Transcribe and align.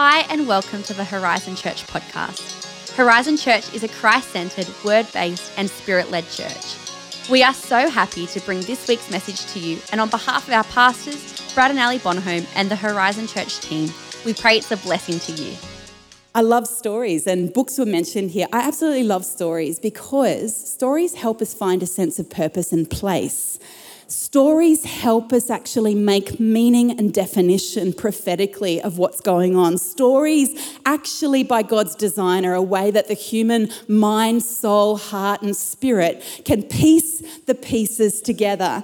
Hi, 0.00 0.20
and 0.30 0.46
welcome 0.46 0.84
to 0.84 0.94
the 0.94 1.02
Horizon 1.02 1.56
Church 1.56 1.84
podcast. 1.88 2.94
Horizon 2.94 3.36
Church 3.36 3.74
is 3.74 3.82
a 3.82 3.88
Christ 3.88 4.28
centered, 4.28 4.68
word 4.84 5.08
based, 5.12 5.50
and 5.56 5.68
spirit 5.68 6.08
led 6.12 6.22
church. 6.30 6.76
We 7.28 7.42
are 7.42 7.52
so 7.52 7.90
happy 7.90 8.28
to 8.28 8.40
bring 8.42 8.60
this 8.60 8.86
week's 8.86 9.10
message 9.10 9.52
to 9.54 9.58
you, 9.58 9.80
and 9.90 10.00
on 10.00 10.08
behalf 10.08 10.46
of 10.46 10.54
our 10.54 10.62
pastors, 10.62 11.52
Brad 11.52 11.72
and 11.72 11.80
Ali 11.80 11.98
Bonhomme, 11.98 12.46
and 12.54 12.70
the 12.70 12.76
Horizon 12.76 13.26
Church 13.26 13.58
team, 13.58 13.90
we 14.24 14.34
pray 14.34 14.58
it's 14.58 14.70
a 14.70 14.76
blessing 14.76 15.18
to 15.18 15.32
you. 15.32 15.56
I 16.32 16.42
love 16.42 16.68
stories, 16.68 17.26
and 17.26 17.52
books 17.52 17.76
were 17.76 17.84
mentioned 17.84 18.30
here. 18.30 18.46
I 18.52 18.68
absolutely 18.68 19.02
love 19.02 19.24
stories 19.24 19.80
because 19.80 20.54
stories 20.56 21.14
help 21.14 21.42
us 21.42 21.54
find 21.54 21.82
a 21.82 21.86
sense 21.86 22.20
of 22.20 22.30
purpose 22.30 22.72
and 22.72 22.88
place. 22.88 23.58
Stories 24.08 24.86
help 24.86 25.34
us 25.34 25.50
actually 25.50 25.94
make 25.94 26.40
meaning 26.40 26.98
and 26.98 27.12
definition 27.12 27.92
prophetically 27.92 28.80
of 28.80 28.96
what's 28.96 29.20
going 29.20 29.54
on. 29.54 29.76
Stories, 29.76 30.78
actually, 30.86 31.44
by 31.44 31.62
God's 31.62 31.94
design, 31.94 32.46
are 32.46 32.54
a 32.54 32.62
way 32.62 32.90
that 32.90 33.08
the 33.08 33.14
human 33.14 33.68
mind, 33.86 34.42
soul, 34.42 34.96
heart, 34.96 35.42
and 35.42 35.54
spirit 35.54 36.24
can 36.46 36.62
piece 36.62 37.20
the 37.40 37.54
pieces 37.54 38.22
together. 38.22 38.82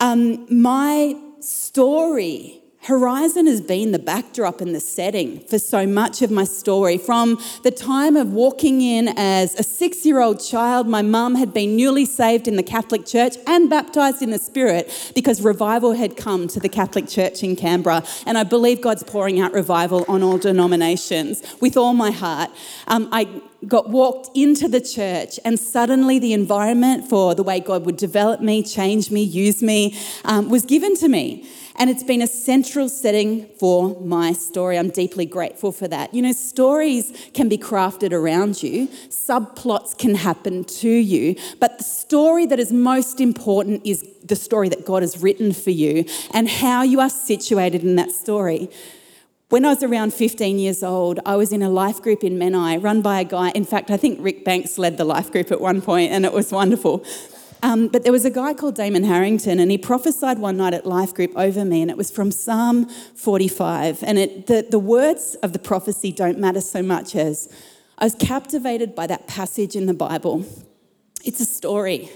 Um, 0.00 0.46
my 0.48 1.16
story 1.40 2.59
Horizon 2.82 3.46
has 3.46 3.60
been 3.60 3.92
the 3.92 3.98
backdrop 3.98 4.62
and 4.62 4.74
the 4.74 4.80
setting 4.80 5.40
for 5.40 5.58
so 5.58 5.86
much 5.86 6.22
of 6.22 6.30
my 6.30 6.44
story. 6.44 6.96
From 6.96 7.38
the 7.62 7.70
time 7.70 8.16
of 8.16 8.32
walking 8.32 8.80
in 8.80 9.08
as 9.18 9.54
a 9.60 9.62
six 9.62 10.06
year 10.06 10.20
old 10.20 10.42
child, 10.42 10.88
my 10.88 11.02
mum 11.02 11.34
had 11.34 11.52
been 11.52 11.76
newly 11.76 12.06
saved 12.06 12.48
in 12.48 12.56
the 12.56 12.62
Catholic 12.62 13.04
Church 13.04 13.36
and 13.46 13.68
baptised 13.68 14.22
in 14.22 14.30
the 14.30 14.38
Spirit 14.38 15.12
because 15.14 15.42
revival 15.42 15.92
had 15.92 16.16
come 16.16 16.48
to 16.48 16.58
the 16.58 16.70
Catholic 16.70 17.06
Church 17.06 17.42
in 17.42 17.54
Canberra. 17.54 18.02
And 18.24 18.38
I 18.38 18.44
believe 18.44 18.80
God's 18.80 19.02
pouring 19.02 19.40
out 19.40 19.52
revival 19.52 20.06
on 20.08 20.22
all 20.22 20.38
denominations 20.38 21.42
with 21.60 21.76
all 21.76 21.92
my 21.92 22.10
heart. 22.10 22.50
Um, 22.88 23.10
I 23.12 23.42
got 23.66 23.90
walked 23.90 24.30
into 24.34 24.68
the 24.68 24.80
church, 24.80 25.38
and 25.44 25.60
suddenly 25.60 26.18
the 26.18 26.32
environment 26.32 27.10
for 27.10 27.34
the 27.34 27.42
way 27.42 27.60
God 27.60 27.84
would 27.84 27.98
develop 27.98 28.40
me, 28.40 28.62
change 28.62 29.10
me, 29.10 29.22
use 29.22 29.62
me 29.62 29.98
um, 30.24 30.48
was 30.48 30.64
given 30.64 30.96
to 30.96 31.08
me. 31.08 31.46
And 31.80 31.88
it's 31.88 32.02
been 32.02 32.20
a 32.20 32.26
central 32.26 32.90
setting 32.90 33.46
for 33.58 33.98
my 34.02 34.34
story. 34.34 34.76
I'm 34.76 34.90
deeply 34.90 35.24
grateful 35.24 35.72
for 35.72 35.88
that. 35.88 36.12
You 36.12 36.20
know, 36.20 36.32
stories 36.32 37.10
can 37.32 37.48
be 37.48 37.56
crafted 37.56 38.12
around 38.12 38.62
you, 38.62 38.86
subplots 39.08 39.96
can 39.96 40.14
happen 40.14 40.64
to 40.64 40.90
you, 40.90 41.36
but 41.58 41.78
the 41.78 41.84
story 41.84 42.44
that 42.44 42.60
is 42.60 42.70
most 42.70 43.18
important 43.18 43.80
is 43.86 44.06
the 44.22 44.36
story 44.36 44.68
that 44.68 44.84
God 44.84 45.02
has 45.02 45.22
written 45.22 45.54
for 45.54 45.70
you 45.70 46.04
and 46.34 46.50
how 46.50 46.82
you 46.82 47.00
are 47.00 47.08
situated 47.08 47.82
in 47.82 47.96
that 47.96 48.10
story. 48.10 48.68
When 49.48 49.64
I 49.64 49.70
was 49.70 49.82
around 49.82 50.12
15 50.12 50.58
years 50.58 50.82
old, 50.82 51.18
I 51.24 51.36
was 51.36 51.50
in 51.50 51.62
a 51.62 51.70
life 51.70 52.02
group 52.02 52.22
in 52.22 52.38
Menai 52.38 52.80
run 52.84 53.00
by 53.00 53.20
a 53.20 53.24
guy. 53.24 53.52
In 53.52 53.64
fact, 53.64 53.90
I 53.90 53.96
think 53.96 54.18
Rick 54.20 54.44
Banks 54.44 54.76
led 54.76 54.98
the 54.98 55.06
life 55.06 55.32
group 55.32 55.50
at 55.50 55.62
one 55.62 55.80
point, 55.80 56.12
and 56.12 56.26
it 56.26 56.34
was 56.34 56.52
wonderful. 56.52 57.06
Um, 57.62 57.88
but 57.88 58.04
there 58.04 58.12
was 58.12 58.24
a 58.24 58.30
guy 58.30 58.54
called 58.54 58.74
Damon 58.74 59.04
Harrington, 59.04 59.60
and 59.60 59.70
he 59.70 59.78
prophesied 59.78 60.38
one 60.38 60.56
night 60.56 60.72
at 60.72 60.86
Life 60.86 61.14
Group 61.14 61.32
over 61.36 61.64
me, 61.64 61.82
and 61.82 61.90
it 61.90 61.96
was 61.96 62.10
from 62.10 62.30
Psalm 62.30 62.88
45. 62.88 64.02
And 64.02 64.18
it, 64.18 64.46
the, 64.46 64.66
the 64.68 64.78
words 64.78 65.34
of 65.42 65.52
the 65.52 65.58
prophecy 65.58 66.10
don't 66.10 66.38
matter 66.38 66.60
so 66.60 66.82
much 66.82 67.14
as 67.14 67.52
I 67.98 68.04
was 68.04 68.14
captivated 68.14 68.94
by 68.94 69.06
that 69.08 69.26
passage 69.26 69.76
in 69.76 69.86
the 69.86 69.94
Bible. 69.94 70.46
It's 71.22 71.40
a 71.40 71.44
story, 71.44 72.10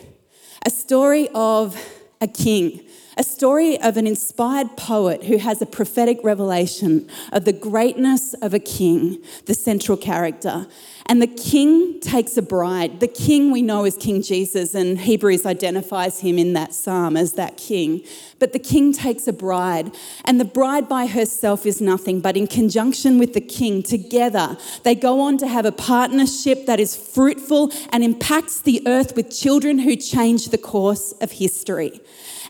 a 0.64 0.70
story 0.70 1.28
of 1.34 1.76
a 2.22 2.26
king, 2.26 2.80
a 3.18 3.22
story 3.22 3.78
of 3.80 3.98
an 3.98 4.06
inspired 4.06 4.78
poet 4.78 5.24
who 5.24 5.36
has 5.36 5.60
a 5.60 5.66
prophetic 5.66 6.18
revelation 6.24 7.08
of 7.32 7.44
the 7.44 7.52
greatness 7.52 8.32
of 8.34 8.54
a 8.54 8.58
king, 8.58 9.22
the 9.44 9.52
central 9.52 9.98
character. 9.98 10.66
And 11.06 11.20
the 11.20 11.26
king 11.26 12.00
takes 12.00 12.36
a 12.38 12.42
bride. 12.42 13.00
The 13.00 13.08
king 13.08 13.50
we 13.50 13.60
know 13.60 13.84
is 13.84 13.94
King 13.94 14.22
Jesus, 14.22 14.74
and 14.74 14.98
Hebrews 14.98 15.44
identifies 15.44 16.20
him 16.20 16.38
in 16.38 16.54
that 16.54 16.72
psalm 16.72 17.14
as 17.16 17.34
that 17.34 17.58
king. 17.58 18.02
But 18.38 18.54
the 18.54 18.58
king 18.58 18.92
takes 18.94 19.28
a 19.28 19.32
bride, 19.32 19.94
and 20.24 20.40
the 20.40 20.46
bride 20.46 20.88
by 20.88 21.06
herself 21.06 21.66
is 21.66 21.80
nothing, 21.80 22.20
but 22.20 22.38
in 22.38 22.46
conjunction 22.46 23.18
with 23.18 23.34
the 23.34 23.40
king, 23.42 23.82
together, 23.82 24.56
they 24.82 24.94
go 24.94 25.20
on 25.20 25.36
to 25.38 25.46
have 25.46 25.66
a 25.66 25.72
partnership 25.72 26.64
that 26.64 26.80
is 26.80 26.96
fruitful 26.96 27.70
and 27.90 28.02
impacts 28.02 28.62
the 28.62 28.82
earth 28.86 29.14
with 29.14 29.30
children 29.30 29.80
who 29.80 29.96
change 29.96 30.48
the 30.48 30.58
course 30.58 31.12
of 31.20 31.32
history. 31.32 32.00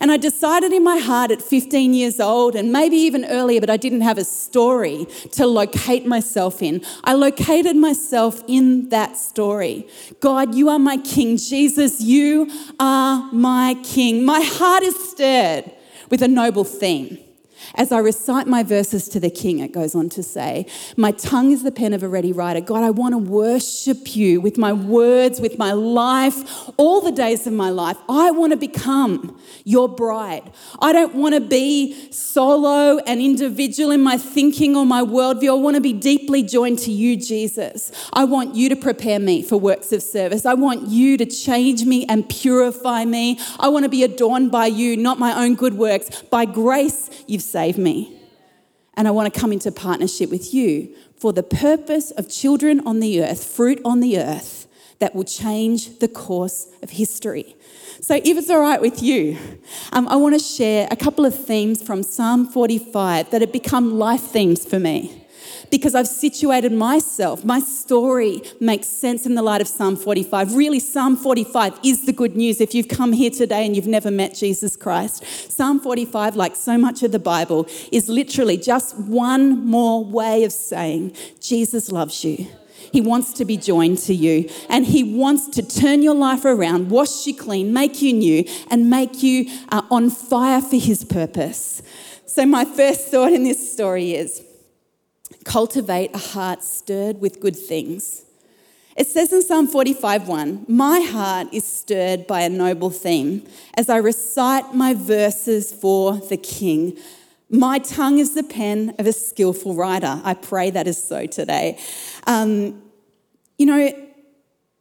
And 0.00 0.10
I 0.10 0.16
decided 0.16 0.72
in 0.72 0.82
my 0.82 0.98
heart 0.98 1.31
at 1.31 1.41
15 1.41 1.94
years 1.94 2.21
old, 2.21 2.56
and 2.56 2.72
maybe 2.72 2.97
even 2.97 3.25
earlier, 3.25 3.60
but 3.60 3.71
I 3.71 3.76
didn't 3.76 4.00
have 4.00 4.19
a 4.19 4.25
story 4.25 5.06
to 5.32 5.47
locate 5.47 6.06
myself 6.06 6.62
in. 6.62 6.84
I 7.04 7.15
located 7.15 7.76
myself 7.76 8.42
in 8.49 8.88
that 8.91 9.16
story. 9.16 9.88
God, 10.21 10.55
you 10.55 10.69
are 10.69 10.78
my 10.78 10.97
king. 10.99 11.37
Jesus, 11.37 12.00
you 12.00 12.50
are 12.78 13.31
my 13.32 13.77
king. 13.82 14.25
My 14.25 14.41
heart 14.41 14.82
is 14.82 15.10
stirred 15.10 15.71
with 16.10 16.22
a 16.22 16.28
noble 16.28 16.65
theme. 16.65 17.19
As 17.75 17.92
I 17.92 17.98
recite 17.98 18.47
my 18.47 18.62
verses 18.62 19.08
to 19.10 19.20
the 19.20 19.30
king, 19.30 19.58
it 19.58 19.72
goes 19.72 19.94
on 19.94 20.08
to 20.10 20.22
say, 20.22 20.66
My 20.97 21.10
tongue 21.10 21.50
is 21.50 21.62
the 21.62 21.72
pen 21.72 21.92
of 21.92 22.02
a 22.02 22.08
ready 22.08 22.32
writer. 22.32 22.60
God, 22.60 22.82
I 22.82 22.91
want 22.91 23.12
to 23.12 23.19
worship 23.19 24.16
you 24.16 24.41
with 24.41 24.58
my 24.58 24.72
words, 24.72 25.41
with 25.41 25.58
my 25.58 25.72
life, 25.72 26.70
all 26.76 27.00
the 27.00 27.12
days 27.12 27.47
of 27.47 27.53
my 27.53 27.70
life. 27.70 27.97
I 28.08 28.30
want 28.30 28.53
to 28.53 28.56
become 28.56 29.41
your 29.64 29.88
bride. 29.88 30.53
I 30.80 30.92
don't 30.92 31.14
want 31.14 31.34
to 31.34 31.41
be 31.41 32.10
solo 32.12 32.98
and 32.98 33.20
individual 33.20 33.91
in 33.91 34.03
my 34.03 34.19
thinking 34.19 34.76
or 34.76 34.84
my 34.86 35.03
worldview. 35.03 35.50
I 35.50 35.54
want 35.54 35.76
to 35.76 35.80
be 35.80 35.92
deeply 35.92 36.42
joined 36.42 36.78
to 36.80 36.92
you, 36.92 37.16
Jesus. 37.16 37.91
I 38.12 38.24
want 38.24 38.54
you 38.54 38.69
to 38.69 38.76
prepare 38.76 39.19
me 39.19 39.42
for 39.42 39.58
works 39.58 39.92
of 39.92 40.03
service. 40.03 40.47
I 40.47 40.54
want 40.54 40.88
you 40.88 41.16
to 41.16 41.26
change 41.26 41.84
me 41.84 42.06
and 42.06 42.28
purify 42.28 43.04
me. 43.04 43.38
I 43.58 43.69
want 43.69 43.84
to 43.84 43.88
be 43.88 44.04
adorned 44.04 44.50
by 44.50 44.66
you, 44.66 44.97
not 44.97 45.19
my 45.19 45.42
own 45.42 45.54
good 45.54 45.74
works. 45.74 46.22
By 46.22 46.44
grace, 46.44 47.10
you've 47.26 47.42
saved 47.54 47.78
me. 47.78 48.20
And 48.94 49.06
I 49.06 49.12
want 49.12 49.32
to 49.32 49.41
come 49.41 49.53
into 49.53 49.70
partnership 49.70 50.28
with 50.28 50.53
you 50.53 50.94
for 51.16 51.32
the 51.32 51.44
purpose 51.44 52.10
of 52.10 52.28
children 52.28 52.81
on 52.84 52.98
the 52.98 53.22
earth, 53.22 53.44
fruit 53.44 53.81
on 53.84 54.00
the 54.00 54.19
earth 54.19 54.66
that 54.98 55.15
will 55.15 55.25
change 55.25 56.00
the 56.00 56.09
course 56.09 56.69
of 56.82 56.91
history. 56.91 57.54
So, 58.00 58.15
if 58.16 58.37
it's 58.38 58.50
all 58.50 58.60
right 58.60 58.81
with 58.81 59.03
you, 59.03 59.38
um, 59.92 60.09
I 60.09 60.16
want 60.16 60.34
to 60.34 60.44
share 60.56 60.88
a 60.91 60.97
couple 60.97 61.25
of 61.25 61.34
themes 61.34 61.81
from 61.81 62.03
Psalm 62.03 62.48
45 62.48 63.31
that 63.31 63.41
have 63.41 63.53
become 63.53 63.98
life 63.98 64.22
themes 64.22 64.65
for 64.65 64.81
me 64.81 65.23
because 65.70 65.94
I've 65.94 66.08
situated 66.08 66.72
myself. 66.72 67.44
My 67.44 67.60
story 67.60 68.42
makes 68.60 68.86
sense 68.86 69.26
in 69.26 69.34
the 69.34 69.42
light 69.42 69.60
of 69.60 69.69
Psalm 69.69 69.97
45. 69.97 70.54
Really, 70.54 70.80
Psalm 70.80 71.16
45 71.16 71.80
is 71.82 72.06
the 72.06 72.12
good 72.12 72.36
news 72.36 72.60
if 72.60 72.75
you've 72.75 72.88
come 72.88 73.12
here 73.12 73.30
today 73.30 73.66
and 73.66 73.74
you've 73.74 73.86
never 73.86 74.10
met 74.10 74.34
Jesus 74.34 74.76
Christ. 74.76 75.24
Psalm 75.50 75.80
45, 75.80 76.36
like 76.36 76.56
so 76.56 76.78
much 76.78 77.03
of 77.03 77.12
the 77.12 77.19
Bible, 77.19 77.66
is 77.92 78.08
literally 78.08 78.56
just 78.56 78.98
one 78.98 79.64
more 79.66 80.04
way 80.04 80.44
of 80.44 80.53
saying, 80.53 81.16
Jesus 81.41 81.91
loves 81.91 82.24
you. 82.24 82.47
He 82.92 83.00
wants 83.00 83.32
to 83.34 83.44
be 83.44 83.56
joined 83.56 83.98
to 83.98 84.14
you 84.14 84.48
and 84.69 84.86
He 84.86 85.03
wants 85.03 85.48
to 85.56 85.62
turn 85.62 86.03
your 86.03 86.14
life 86.14 86.44
around, 86.44 86.91
wash 86.91 87.26
you 87.26 87.34
clean, 87.34 87.72
make 87.72 88.00
you 88.00 88.12
new, 88.12 88.44
and 88.70 88.88
make 88.88 89.20
you 89.20 89.50
uh, 89.70 89.82
on 89.91 90.10
fire 90.10 90.60
for 90.60 90.76
His 90.76 91.04
purpose. 91.04 91.82
So, 92.26 92.47
my 92.47 92.64
first 92.64 93.08
thought 93.08 93.32
in 93.32 93.42
this 93.42 93.72
story 93.72 94.14
is 94.14 94.44
cultivate 95.44 96.14
a 96.14 96.18
heart 96.18 96.62
stirred 96.62 97.20
with 97.20 97.40
good 97.40 97.56
things. 97.56 98.24
It 98.96 99.08
says 99.08 99.32
in 99.32 99.42
Psalm 99.42 99.66
45:1, 99.66 100.64
"My 100.68 101.00
heart 101.00 101.48
is 101.52 101.64
stirred 101.64 102.26
by 102.26 102.42
a 102.42 102.48
noble 102.48 102.90
theme 102.90 103.42
as 103.74 103.88
I 103.88 103.96
recite 103.96 104.74
my 104.74 104.94
verses 104.94 105.72
for 105.72 106.16
the 106.16 106.36
king. 106.36 106.96
My 107.50 107.78
tongue 107.78 108.18
is 108.18 108.34
the 108.34 108.44
pen 108.44 108.94
of 108.98 109.06
a 109.06 109.12
skillful 109.12 109.74
writer." 109.74 110.20
I 110.24 110.34
pray 110.34 110.70
that 110.70 110.86
is 110.86 111.02
so 111.02 111.26
today. 111.26 111.77
Um, 112.27 112.82
you 113.59 113.66
know, 113.66 113.92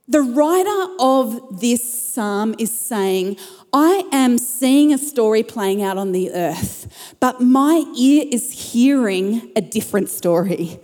the 0.08 0.22
writer 0.22 0.94
of 1.00 1.60
this 1.60 1.84
psalm 1.84 2.56
is 2.60 2.72
saying, 2.72 3.38
I 3.76 4.08
am 4.12 4.38
seeing 4.38 4.94
a 4.94 5.00
story 5.00 5.42
playing 5.42 5.82
out 5.82 5.98
on 5.98 6.12
the 6.12 6.32
earth, 6.32 7.16
but 7.20 7.42
my 7.42 7.84
ear 7.98 8.24
is 8.30 8.72
hearing 8.72 9.52
a 9.56 9.62
different 9.62 10.10
story. 10.10 10.78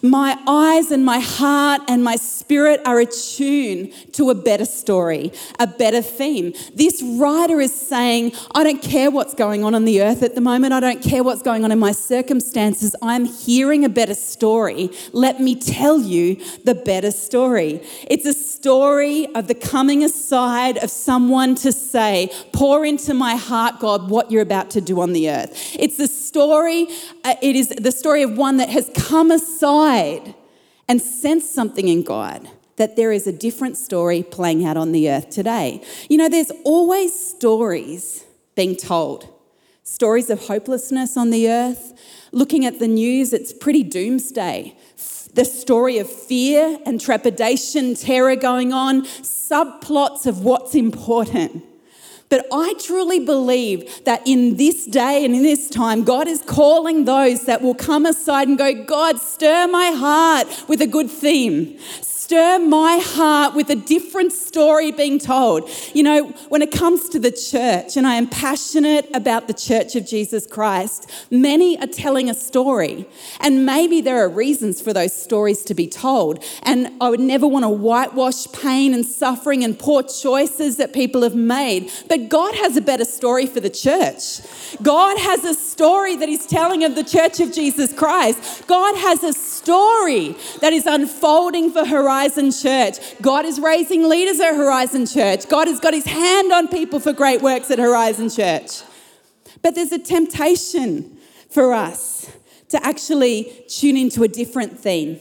My 0.00 0.38
eyes 0.46 0.92
and 0.92 1.04
my 1.04 1.18
heart 1.18 1.82
and 1.88 2.04
my 2.04 2.14
spirit 2.14 2.80
are 2.86 3.00
attuned 3.00 3.92
to 4.14 4.30
a 4.30 4.34
better 4.36 4.64
story, 4.64 5.32
a 5.58 5.66
better 5.66 6.00
theme. 6.00 6.52
This 6.72 7.02
writer 7.02 7.60
is 7.60 7.74
saying, 7.74 8.32
I 8.54 8.62
don't 8.62 8.80
care 8.80 9.10
what's 9.10 9.34
going 9.34 9.64
on 9.64 9.74
on 9.74 9.84
the 9.84 10.00
earth 10.02 10.22
at 10.22 10.36
the 10.36 10.40
moment. 10.40 10.72
I 10.72 10.78
don't 10.78 11.02
care 11.02 11.24
what's 11.24 11.42
going 11.42 11.64
on 11.64 11.72
in 11.72 11.80
my 11.80 11.92
circumstances. 11.92 12.94
I'm 13.02 13.24
hearing 13.24 13.84
a 13.84 13.88
better 13.88 14.14
story. 14.14 14.90
Let 15.12 15.40
me 15.40 15.56
tell 15.56 16.00
you 16.00 16.36
the 16.62 16.76
better 16.76 17.10
story. 17.10 17.80
It's 18.08 18.24
a 18.24 18.32
story 18.34 19.26
of 19.34 19.48
the 19.48 19.54
coming 19.54 20.04
aside 20.04 20.78
of 20.78 20.90
someone 20.90 21.56
to 21.56 21.72
say, 21.72 22.30
pour 22.52 22.84
into 22.84 23.14
my 23.14 23.36
heart, 23.36 23.80
God, 23.80 24.10
what 24.10 24.30
you're 24.30 24.42
about 24.42 24.70
to 24.70 24.80
do 24.80 25.00
on 25.00 25.12
the 25.12 25.30
earth. 25.30 25.76
It's 25.78 25.96
the 25.96 26.08
story, 26.08 26.88
uh, 27.24 27.34
it 27.42 27.56
is 27.56 27.68
the 27.68 27.92
story 27.92 28.22
of 28.22 28.36
one 28.36 28.56
that 28.58 28.68
has 28.68 28.90
come 28.94 29.30
aside 29.30 30.34
and 30.88 31.00
sensed 31.00 31.54
something 31.54 31.88
in 31.88 32.02
God 32.02 32.48
that 32.76 32.96
there 32.96 33.10
is 33.10 33.26
a 33.26 33.32
different 33.32 33.76
story 33.76 34.22
playing 34.22 34.64
out 34.64 34.76
on 34.76 34.92
the 34.92 35.10
earth 35.10 35.30
today. 35.30 35.82
You 36.08 36.18
know, 36.18 36.28
there's 36.28 36.52
always 36.64 37.18
stories 37.18 38.24
being 38.54 38.76
told 38.76 39.32
stories 39.86 40.30
of 40.30 40.46
hopelessness 40.46 41.16
on 41.16 41.30
the 41.30 41.48
earth. 41.48 41.94
Looking 42.32 42.66
at 42.66 42.80
the 42.80 42.88
news, 42.88 43.32
it's 43.32 43.52
pretty 43.52 43.84
doomsday. 43.84 44.76
The 45.32 45.44
story 45.44 45.98
of 45.98 46.10
fear 46.10 46.78
and 46.84 47.00
trepidation, 47.00 47.94
terror 47.94 48.36
going 48.36 48.72
on, 48.72 49.02
subplots 49.02 50.26
of 50.26 50.40
what's 50.40 50.74
important. 50.74 51.62
But 52.28 52.46
I 52.52 52.74
truly 52.78 53.20
believe 53.20 54.04
that 54.04 54.26
in 54.26 54.56
this 54.56 54.84
day 54.84 55.24
and 55.24 55.34
in 55.34 55.42
this 55.42 55.68
time, 55.68 56.02
God 56.02 56.26
is 56.26 56.42
calling 56.42 57.04
those 57.04 57.44
that 57.44 57.62
will 57.62 57.74
come 57.74 58.04
aside 58.04 58.48
and 58.48 58.58
go, 58.58 58.84
God, 58.84 59.20
stir 59.20 59.68
my 59.68 59.90
heart 59.90 60.48
with 60.68 60.82
a 60.82 60.86
good 60.86 61.10
theme 61.10 61.78
stir 62.26 62.58
my 62.58 62.98
heart 63.00 63.54
with 63.54 63.70
a 63.70 63.76
different 63.76 64.32
story 64.32 64.90
being 64.90 65.16
told. 65.16 65.70
You 65.94 66.02
know, 66.02 66.24
when 66.48 66.60
it 66.60 66.72
comes 66.72 67.08
to 67.10 67.20
the 67.20 67.30
church, 67.30 67.96
and 67.96 68.04
I 68.04 68.16
am 68.16 68.26
passionate 68.26 69.08
about 69.14 69.46
the 69.46 69.54
church 69.54 69.94
of 69.94 70.04
Jesus 70.04 70.44
Christ, 70.44 71.08
many 71.30 71.78
are 71.78 71.86
telling 71.86 72.28
a 72.28 72.34
story. 72.34 73.06
And 73.38 73.64
maybe 73.64 74.00
there 74.00 74.24
are 74.24 74.28
reasons 74.28 74.80
for 74.80 74.92
those 74.92 75.14
stories 75.14 75.62
to 75.66 75.74
be 75.74 75.86
told. 75.86 76.42
And 76.64 76.90
I 77.00 77.10
would 77.10 77.20
never 77.20 77.46
want 77.46 77.62
to 77.62 77.68
whitewash 77.68 78.50
pain 78.50 78.92
and 78.92 79.06
suffering 79.06 79.62
and 79.62 79.78
poor 79.78 80.02
choices 80.02 80.78
that 80.78 80.92
people 80.92 81.22
have 81.22 81.36
made. 81.36 81.92
But 82.08 82.28
God 82.28 82.56
has 82.56 82.76
a 82.76 82.80
better 82.80 83.04
story 83.04 83.46
for 83.46 83.60
the 83.60 83.70
church. 83.70 84.40
God 84.82 85.16
has 85.16 85.44
a 85.44 85.54
story 85.54 86.16
that 86.16 86.28
He's 86.28 86.46
telling 86.46 86.82
of 86.82 86.96
the 86.96 87.04
church 87.04 87.38
of 87.38 87.52
Jesus 87.52 87.92
Christ. 87.92 88.66
God 88.66 88.96
has 88.96 89.22
a 89.22 89.32
story 89.32 90.34
that 90.60 90.72
is 90.72 90.86
unfolding 90.86 91.70
for 91.70 91.84
Horizon 91.84 92.15
Horizon 92.16 92.50
Church. 92.50 92.96
God 93.20 93.44
is 93.44 93.60
raising 93.60 94.08
leaders 94.08 94.40
at 94.40 94.56
Horizon 94.56 95.04
Church. 95.04 95.46
God 95.50 95.68
has 95.68 95.78
got 95.78 95.92
his 95.92 96.06
hand 96.06 96.50
on 96.50 96.66
people 96.66 96.98
for 96.98 97.12
great 97.12 97.42
works 97.42 97.70
at 97.70 97.78
Horizon 97.78 98.30
Church. 98.30 98.80
But 99.60 99.74
there's 99.74 99.92
a 99.92 99.98
temptation 99.98 101.18
for 101.50 101.74
us 101.74 102.30
to 102.70 102.82
actually 102.82 103.64
tune 103.68 103.98
into 103.98 104.22
a 104.22 104.28
different 104.28 104.78
theme. 104.78 105.20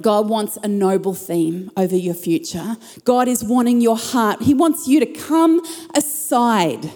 God 0.00 0.26
wants 0.30 0.56
a 0.62 0.66
noble 0.66 1.12
theme 1.12 1.70
over 1.76 1.94
your 1.94 2.14
future. 2.14 2.78
God 3.04 3.28
is 3.28 3.44
wanting 3.44 3.82
your 3.82 3.98
heart. 3.98 4.40
He 4.40 4.54
wants 4.54 4.88
you 4.88 5.00
to 5.00 5.06
come 5.06 5.60
aside 5.94 6.90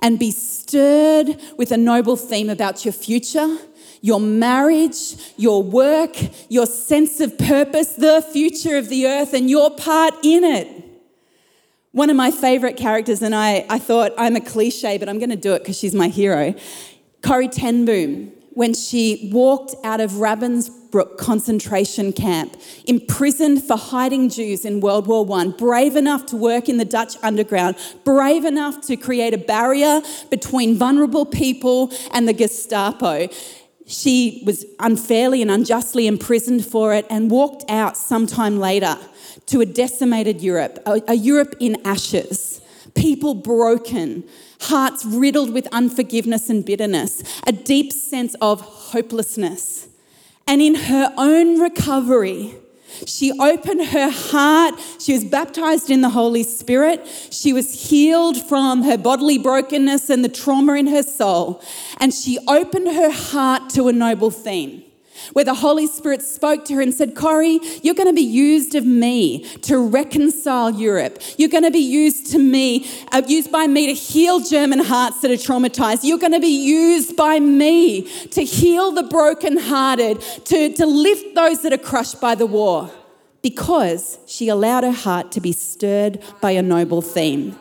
and 0.00 0.18
be 0.18 0.32
stirred 0.32 1.40
with 1.56 1.70
a 1.70 1.76
noble 1.76 2.16
theme 2.16 2.50
about 2.50 2.84
your 2.84 2.92
future 2.92 3.58
your 4.00 4.20
marriage, 4.20 5.16
your 5.36 5.62
work, 5.62 6.16
your 6.48 6.66
sense 6.66 7.20
of 7.20 7.36
purpose, 7.38 7.94
the 7.94 8.22
future 8.32 8.76
of 8.76 8.88
the 8.88 9.06
earth, 9.06 9.34
and 9.34 9.50
your 9.50 9.70
part 9.70 10.14
in 10.22 10.44
it. 10.44 10.68
One 11.92 12.08
of 12.08 12.16
my 12.16 12.30
favorite 12.30 12.76
characters, 12.76 13.20
and 13.20 13.34
I, 13.34 13.66
I 13.68 13.78
thought 13.78 14.12
I'm 14.16 14.36
a 14.36 14.40
cliche, 14.40 14.96
but 14.96 15.08
I'm 15.08 15.18
going 15.18 15.30
to 15.30 15.36
do 15.36 15.54
it 15.54 15.60
because 15.60 15.78
she's 15.78 15.94
my 15.94 16.08
hero. 16.08 16.54
Corrie 17.22 17.48
ten 17.48 17.84
Boom, 17.84 18.32
when 18.52 18.74
she 18.74 19.28
walked 19.32 19.74
out 19.84 20.00
of 20.00 20.12
Ravensbrück 20.12 21.18
concentration 21.18 22.12
camp, 22.12 22.56
imprisoned 22.86 23.62
for 23.62 23.76
hiding 23.76 24.28
Jews 24.28 24.64
in 24.64 24.80
World 24.80 25.06
War 25.06 25.26
I, 25.32 25.48
brave 25.48 25.96
enough 25.96 26.26
to 26.26 26.36
work 26.36 26.68
in 26.68 26.76
the 26.76 26.84
Dutch 26.84 27.16
underground, 27.22 27.76
brave 28.04 28.44
enough 28.44 28.80
to 28.82 28.96
create 28.96 29.34
a 29.34 29.38
barrier 29.38 30.00
between 30.30 30.76
vulnerable 30.76 31.26
people 31.26 31.92
and 32.12 32.26
the 32.26 32.32
Gestapo. 32.32 33.28
She 33.90 34.44
was 34.46 34.64
unfairly 34.78 35.42
and 35.42 35.50
unjustly 35.50 36.06
imprisoned 36.06 36.64
for 36.64 36.94
it 36.94 37.06
and 37.10 37.28
walked 37.28 37.68
out 37.68 37.96
sometime 37.96 38.60
later 38.60 38.96
to 39.46 39.60
a 39.60 39.66
decimated 39.66 40.40
Europe, 40.40 40.78
a, 40.86 41.02
a 41.08 41.14
Europe 41.14 41.56
in 41.58 41.76
ashes, 41.84 42.60
people 42.94 43.34
broken, 43.34 44.22
hearts 44.60 45.04
riddled 45.04 45.52
with 45.52 45.66
unforgiveness 45.72 46.48
and 46.48 46.64
bitterness, 46.64 47.24
a 47.48 47.52
deep 47.52 47.92
sense 47.92 48.36
of 48.40 48.60
hopelessness. 48.60 49.88
And 50.46 50.62
in 50.62 50.76
her 50.76 51.12
own 51.18 51.60
recovery, 51.60 52.54
she 53.06 53.32
opened 53.32 53.86
her 53.86 54.10
heart. 54.10 54.74
She 54.98 55.12
was 55.12 55.24
baptized 55.24 55.90
in 55.90 56.00
the 56.00 56.10
Holy 56.10 56.42
Spirit. 56.42 57.06
She 57.30 57.52
was 57.52 57.88
healed 57.88 58.36
from 58.48 58.82
her 58.82 58.98
bodily 58.98 59.38
brokenness 59.38 60.10
and 60.10 60.24
the 60.24 60.28
trauma 60.28 60.74
in 60.74 60.86
her 60.88 61.02
soul. 61.02 61.62
And 61.98 62.12
she 62.12 62.38
opened 62.46 62.88
her 62.88 63.10
heart 63.10 63.70
to 63.70 63.88
a 63.88 63.92
noble 63.92 64.30
theme 64.30 64.84
where 65.32 65.44
the 65.44 65.54
Holy 65.54 65.86
Spirit 65.86 66.22
spoke 66.22 66.64
to 66.66 66.74
her 66.74 66.80
and 66.80 66.94
said, 66.94 67.14
Corrie, 67.14 67.60
you're 67.82 67.94
going 67.94 68.08
to 68.08 68.14
be 68.14 68.20
used 68.20 68.74
of 68.74 68.84
me 68.84 69.44
to 69.62 69.78
reconcile 69.78 70.70
Europe. 70.70 71.20
You're 71.38 71.48
going 71.48 71.64
to 71.64 71.70
be 71.70 71.78
used 71.78 72.30
to 72.32 72.38
me, 72.38 72.88
uh, 73.12 73.22
used 73.26 73.52
by 73.52 73.66
me 73.66 73.86
to 73.86 73.94
heal 73.94 74.40
German 74.40 74.80
hearts 74.80 75.20
that 75.20 75.30
are 75.30 75.34
traumatized. 75.34 76.00
You're 76.02 76.18
going 76.18 76.32
to 76.32 76.40
be 76.40 76.64
used 76.64 77.16
by 77.16 77.40
me 77.40 78.02
to 78.28 78.42
heal 78.42 78.92
the 78.92 79.02
brokenhearted, 79.02 80.20
to, 80.20 80.72
to 80.74 80.86
lift 80.86 81.34
those 81.34 81.62
that 81.62 81.72
are 81.72 81.78
crushed 81.78 82.20
by 82.20 82.34
the 82.34 82.46
war. 82.46 82.90
Because 83.42 84.18
she 84.26 84.48
allowed 84.48 84.84
her 84.84 84.92
heart 84.92 85.32
to 85.32 85.40
be 85.40 85.52
stirred 85.52 86.22
by 86.42 86.50
a 86.50 86.62
noble 86.62 87.00
theme. 87.00 87.58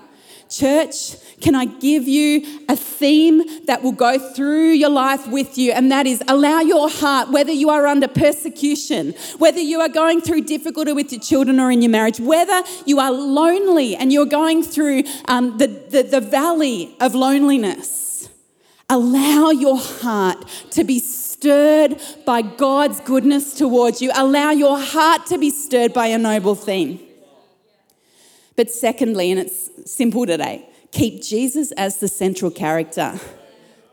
Church, 0.50 1.16
can 1.42 1.54
I 1.54 1.66
give 1.66 2.08
you 2.08 2.64
a 2.68 2.76
theme 2.76 3.44
that 3.66 3.84
will 3.84 3.92
go 3.92 4.18
through 4.18 4.72
your 4.72 4.90
life 4.90 5.28
with 5.28 5.60
you? 5.60 5.72
And 5.72 5.92
that 5.92 6.08
is 6.08 6.24
allow 6.28 6.60
your 6.60 6.90
heart, 6.90 7.30
whether 7.30 7.52
you 7.52 7.70
are 7.70 7.86
under 7.86 8.08
persecution, 8.08 9.14
whether 9.38 9.60
you 9.60 9.80
are 9.80 9.90
going 9.90 10.22
through 10.22 10.42
difficulty 10.42 10.92
with 10.92 11.12
your 11.12 11.22
children 11.22 11.60
or 11.60 11.72
in 11.72 11.84
your 11.84 11.92
marriage, 11.92 12.20
whether 12.20 12.64
you 12.88 13.00
are 13.00 13.12
lonely 13.12 13.96
and 13.96 14.12
you're 14.12 14.26
going 14.26 14.64
through 14.64 15.04
um, 15.26 15.60
the, 15.60 15.68
the, 15.68 16.02
the 16.04 16.22
valley 16.22 16.96
of 17.00 17.14
loneliness, 17.14 18.28
allow 18.90 19.52
your 19.52 19.78
heart 19.78 20.46
to 20.72 20.84
be 20.84 20.98
stirred 20.98 22.02
by 22.26 22.42
God's 22.42 23.00
goodness 23.02 23.54
towards 23.54 24.02
you. 24.02 24.12
Allow 24.16 24.50
your 24.50 24.80
heart 24.80 25.28
to 25.28 25.38
be 25.38 25.52
stirred 25.52 25.94
by 25.94 26.08
a 26.08 26.18
noble 26.18 26.56
theme. 26.56 27.00
But 28.60 28.70
secondly, 28.70 29.32
and 29.32 29.40
it's 29.40 29.70
simple 29.90 30.26
today, 30.26 30.68
keep 30.92 31.24
Jesus 31.24 31.72
as 31.78 32.00
the 32.00 32.10
central 32.10 32.52
character. 32.52 33.18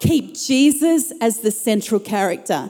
Keep 0.01 0.35
Jesus 0.35 1.13
as 1.21 1.39
the 1.39 1.53
central 1.53 2.01
character. 2.01 2.69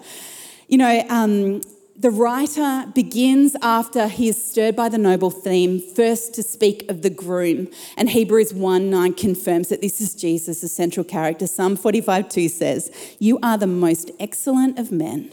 You 0.69 0.77
know, 0.77 1.07
um, 1.09 1.63
the 1.97 2.11
writer 2.11 2.85
begins 2.95 3.57
after 3.63 4.09
he 4.09 4.29
is 4.29 4.45
stirred 4.45 4.77
by 4.77 4.91
the 4.91 4.99
noble 4.99 5.31
theme, 5.31 5.81
first 5.81 6.35
to 6.35 6.43
speak 6.43 6.85
of 6.91 7.01
the 7.01 7.09
groom. 7.09 7.69
And 7.97 8.11
Hebrews 8.11 8.53
1 8.53 8.91
9 8.91 9.15
confirms 9.15 9.71
that 9.71 9.81
this 9.81 9.99
is 9.99 10.15
Jesus, 10.15 10.61
the 10.61 10.69
central 10.69 11.03
character. 11.03 11.47
Psalm 11.47 11.77
45 11.77 12.29
2 12.29 12.49
says, 12.51 13.17
You 13.19 13.39
are 13.43 13.57
the 13.57 13.67
most 13.67 14.11
excellent 14.21 14.79
of 14.79 14.93
men. 14.93 15.33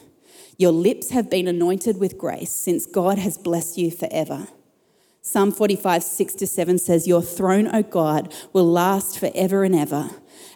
Your 0.58 0.72
lips 0.72 1.10
have 1.10 1.30
been 1.30 1.50
anointed 1.50 1.98
with 1.98 2.18
grace 2.18 2.52
since 2.52 2.86
God 2.86 3.18
has 3.18 3.38
blessed 3.38 3.78
you 3.78 3.92
forever. 3.92 4.48
Psalm 5.26 5.54
45, 5.54 6.04
6 6.04 6.34
to 6.34 6.46
7 6.46 6.78
says, 6.78 7.08
Your 7.08 7.22
throne, 7.22 7.74
O 7.74 7.82
God, 7.82 8.34
will 8.52 8.70
last 8.70 9.18
forever 9.18 9.64
and 9.64 9.74
ever. 9.74 10.10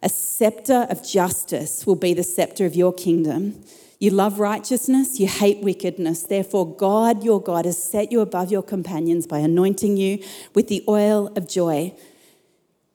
A 0.04 0.10
scepter 0.10 0.88
of 0.90 1.08
justice 1.08 1.88
will 1.88 1.96
be 1.96 2.14
the 2.14 2.22
scepter 2.22 2.66
of 2.66 2.76
your 2.76 2.92
kingdom. 2.92 3.64
You 3.98 4.12
love 4.12 4.42
righteousness, 4.42 5.22
you 5.22 5.28
hate 5.28 5.64
wickedness. 5.64 6.24
Therefore, 6.24 6.76
God, 6.76 7.24
your 7.24 7.42
God, 7.42 7.64
has 7.64 7.82
set 7.82 8.12
you 8.12 8.20
above 8.20 8.52
your 8.52 8.62
companions 8.62 9.26
by 9.26 9.40
anointing 9.40 9.96
you 9.96 10.22
with 10.54 10.68
the 10.68 10.84
oil 10.90 11.28
of 11.38 11.48
joy. 11.48 11.94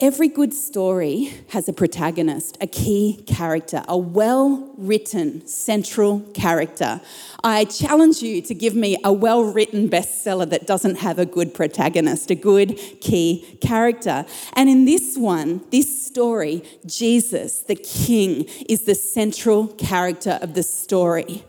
Every 0.03 0.27
good 0.27 0.53
story 0.53 1.33
has 1.51 1.69
a 1.69 1.73
protagonist, 1.73 2.59
a 2.61 2.67
key 2.67 3.23
character, 3.29 3.85
a 3.87 3.97
well 3.97 4.75
written 4.77 5.47
central 5.47 6.23
character. 6.35 7.01
I 7.45 7.67
challenge 7.67 8.21
you 8.21 8.43
to 8.43 8.53
give 8.53 8.75
me 8.75 8.99
a 9.05 9.13
well 9.13 9.45
written 9.45 9.89
bestseller 9.89 10.51
that 10.51 10.67
doesn't 10.67 10.97
have 10.97 11.21
a 11.21 11.25
good 11.25 11.55
protagonist, 11.55 12.33
a 12.33 12.35
good 12.35 12.77
key 13.01 13.59
character. 13.61 14.27
And 14.55 14.69
in 14.69 14.87
this 14.87 15.17
one, 15.17 15.61
this 15.71 16.05
story, 16.05 16.65
Jesus, 16.85 17.61
the 17.61 17.77
King, 17.77 18.47
is 18.69 18.87
the 18.87 18.97
central 18.97 19.69
character 19.69 20.37
of 20.43 20.55
the 20.55 20.65
story. 20.65 21.45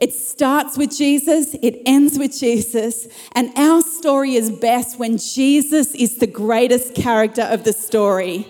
It 0.00 0.14
starts 0.14 0.78
with 0.78 0.96
Jesus, 0.96 1.54
it 1.54 1.82
ends 1.84 2.18
with 2.18 2.38
Jesus, 2.38 3.08
and 3.32 3.50
our 3.56 3.82
story 3.82 4.36
is 4.36 4.50
best 4.50 4.98
when 4.98 5.18
Jesus 5.18 5.92
is 5.94 6.18
the 6.18 6.26
greatest 6.26 6.94
character 6.94 7.42
of 7.42 7.64
the 7.64 7.72
story. 7.72 8.46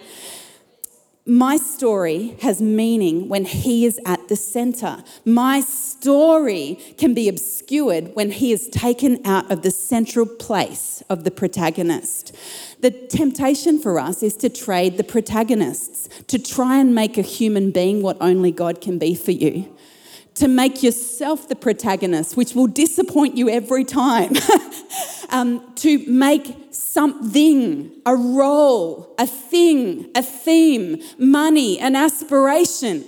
My 1.25 1.57
story 1.57 2.37
has 2.41 2.61
meaning 2.61 3.29
when 3.29 3.45
He 3.45 3.87
is 3.87 3.99
at 4.05 4.29
the 4.29 4.37
center. 4.37 5.05
My 5.25 5.61
story 5.61 6.79
can 6.97 7.13
be 7.13 7.29
obscured 7.29 8.15
when 8.15 8.31
he 8.31 8.53
is 8.53 8.69
taken 8.69 9.21
out 9.27 9.51
of 9.51 9.63
the 9.63 9.71
central 9.71 10.27
place 10.27 11.03
of 11.11 11.25
the 11.25 11.31
protagonist. 11.31 12.35
The 12.81 12.91
temptation 12.91 13.79
for 13.79 13.99
us 13.99 14.23
is 14.23 14.37
to 14.37 14.49
trade 14.49 14.97
the 14.97 15.05
protagonists, 15.05 16.09
to 16.29 16.39
try 16.39 16.79
and 16.79 16.95
make 16.95 17.19
a 17.19 17.23
human 17.23 17.73
being 17.73 18.01
what 18.01 18.17
only 18.21 18.53
God 18.53 18.81
can 18.81 18.99
be 18.99 19.15
for 19.15 19.33
you 19.33 19.77
to 20.39 20.49
make 20.49 20.83
yourself 20.83 21.49
the 21.49 21.57
protagonist, 21.57 22.37
which 22.37 22.55
will 22.55 22.67
disappoint 22.67 23.37
you 23.37 23.49
every 23.49 23.85
time, 23.85 24.33
um, 25.31 25.75
to 25.77 25.99
make 26.07 26.57
something, 26.71 27.91
a 28.07 28.15
role, 28.15 29.15
a 29.19 29.27
thing, 29.27 30.11
a 30.15 30.23
theme, 30.23 31.03
money, 31.19 31.79
an 31.79 31.97
aspiration. 31.97 33.05